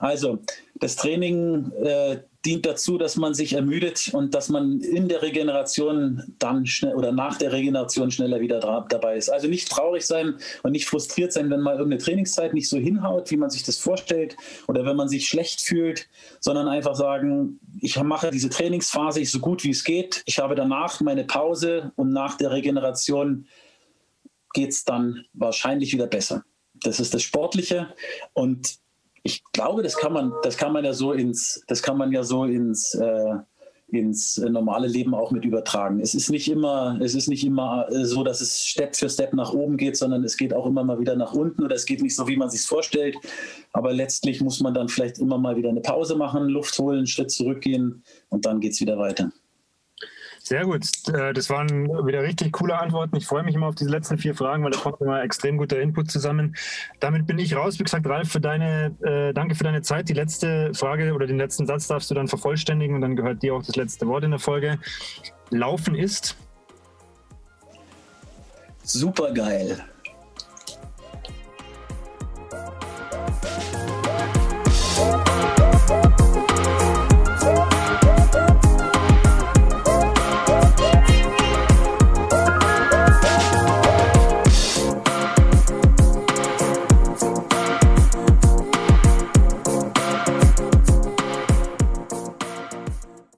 Also, 0.00 0.40
das 0.76 0.96
Training 0.96 1.70
äh, 1.84 2.16
dient 2.44 2.64
dazu, 2.64 2.96
dass 2.96 3.16
man 3.16 3.34
sich 3.34 3.52
ermüdet 3.52 4.10
und 4.14 4.34
dass 4.34 4.48
man 4.48 4.80
in 4.80 5.08
der 5.08 5.22
Regeneration 5.22 6.22
dann 6.38 6.64
schnell 6.64 6.94
oder 6.94 7.12
nach 7.12 7.36
der 7.36 7.52
Regeneration 7.52 8.10
schneller 8.10 8.40
wieder 8.40 8.60
dabei 8.88 9.16
ist. 9.16 9.28
Also 9.28 9.46
nicht 9.46 9.68
traurig 9.68 10.06
sein 10.06 10.36
und 10.62 10.72
nicht 10.72 10.86
frustriert 10.86 11.32
sein, 11.32 11.50
wenn 11.50 11.60
mal 11.60 11.76
irgendeine 11.76 12.02
Trainingszeit 12.02 12.54
nicht 12.54 12.68
so 12.68 12.78
hinhaut, 12.78 13.30
wie 13.30 13.36
man 13.36 13.50
sich 13.50 13.62
das 13.62 13.78
vorstellt 13.78 14.36
oder 14.68 14.86
wenn 14.86 14.96
man 14.96 15.08
sich 15.08 15.28
schlecht 15.28 15.60
fühlt, 15.60 16.08
sondern 16.40 16.66
einfach 16.66 16.94
sagen, 16.94 17.60
ich 17.80 18.00
mache 18.02 18.30
diese 18.30 18.48
Trainingsphase 18.48 19.24
so 19.26 19.38
gut 19.38 19.62
wie 19.64 19.70
es 19.70 19.84
geht. 19.84 20.22
Ich 20.24 20.38
habe 20.38 20.54
danach 20.54 21.00
meine 21.00 21.24
Pause 21.24 21.92
und 21.96 22.10
nach 22.10 22.36
der 22.36 22.52
Regeneration 22.52 23.46
geht 24.54 24.70
es 24.70 24.84
dann 24.84 25.24
wahrscheinlich 25.34 25.92
wieder 25.92 26.06
besser. 26.06 26.44
Das 26.82 27.00
ist 27.00 27.12
das 27.12 27.22
Sportliche 27.22 27.94
und 28.32 28.78
ich 29.22 29.42
glaube, 29.52 29.82
das 29.82 29.96
kann 29.96 30.12
man, 30.12 30.32
das 30.42 30.56
kann 30.56 30.72
man 30.72 30.84
ja 30.84 30.92
so 30.92 31.12
ins, 31.12 31.62
das 31.66 31.82
kann 31.82 31.96
man 31.96 32.12
ja 32.12 32.22
so 32.22 32.44
ins, 32.44 32.94
äh, 32.94 33.34
ins 33.88 34.38
normale 34.38 34.86
Leben 34.86 35.14
auch 35.14 35.30
mit 35.30 35.44
übertragen. 35.44 36.00
Es 36.00 36.14
ist 36.14 36.30
nicht 36.30 36.50
immer, 36.50 36.98
es 37.00 37.14
ist 37.14 37.28
nicht 37.28 37.44
immer 37.44 37.86
äh, 37.90 38.04
so, 38.04 38.22
dass 38.22 38.40
es 38.40 38.64
Step 38.64 38.96
für 38.96 39.08
Step 39.08 39.34
nach 39.34 39.52
oben 39.52 39.76
geht, 39.76 39.96
sondern 39.96 40.24
es 40.24 40.36
geht 40.36 40.54
auch 40.54 40.66
immer 40.66 40.84
mal 40.84 41.00
wieder 41.00 41.16
nach 41.16 41.32
unten 41.32 41.64
oder 41.64 41.74
es 41.74 41.86
geht 41.86 42.02
nicht 42.02 42.14
so, 42.14 42.28
wie 42.28 42.36
man 42.36 42.50
sich 42.50 42.62
vorstellt. 42.62 43.16
Aber 43.72 43.92
letztlich 43.92 44.40
muss 44.40 44.60
man 44.60 44.74
dann 44.74 44.88
vielleicht 44.88 45.18
immer 45.18 45.38
mal 45.38 45.56
wieder 45.56 45.70
eine 45.70 45.80
Pause 45.80 46.16
machen, 46.16 46.48
Luft 46.48 46.78
holen, 46.78 46.98
einen 46.98 47.06
Schritt 47.06 47.30
zurückgehen 47.30 48.02
und 48.28 48.46
dann 48.46 48.60
geht 48.60 48.72
es 48.72 48.80
wieder 48.80 48.98
weiter. 48.98 49.30
Sehr 50.42 50.64
gut. 50.64 50.86
Äh, 51.08 51.32
das 51.32 51.50
waren 51.50 51.88
wieder 52.06 52.22
richtig 52.22 52.52
coole 52.52 52.78
Antworten. 52.78 53.16
Ich 53.16 53.26
freue 53.26 53.42
mich 53.42 53.54
immer 53.54 53.66
auf 53.66 53.74
diese 53.74 53.90
letzten 53.90 54.18
vier 54.18 54.34
Fragen, 54.34 54.64
weil 54.64 54.70
da 54.70 54.78
kommt 54.78 55.00
immer 55.00 55.22
extrem 55.22 55.58
guter 55.58 55.80
Input 55.80 56.10
zusammen. 56.10 56.56
Damit 56.98 57.26
bin 57.26 57.38
ich 57.38 57.54
raus. 57.54 57.78
Wie 57.78 57.84
gesagt, 57.84 58.06
Ralf, 58.06 58.30
für 58.30 58.40
deine, 58.40 58.94
äh, 59.02 59.34
danke 59.34 59.54
für 59.54 59.64
deine 59.64 59.82
Zeit. 59.82 60.08
Die 60.08 60.14
letzte 60.14 60.72
Frage 60.74 61.12
oder 61.12 61.26
den 61.26 61.36
letzten 61.36 61.66
Satz 61.66 61.86
darfst 61.86 62.10
du 62.10 62.14
dann 62.14 62.26
vervollständigen 62.26 62.94
und 62.94 63.02
dann 63.02 63.16
gehört 63.16 63.42
dir 63.42 63.54
auch 63.54 63.62
das 63.62 63.76
letzte 63.76 64.06
Wort 64.06 64.24
in 64.24 64.30
der 64.30 64.40
Folge. 64.40 64.78
Laufen 65.50 65.94
ist 65.94 66.36
super 68.82 69.32
geil. 69.32 69.84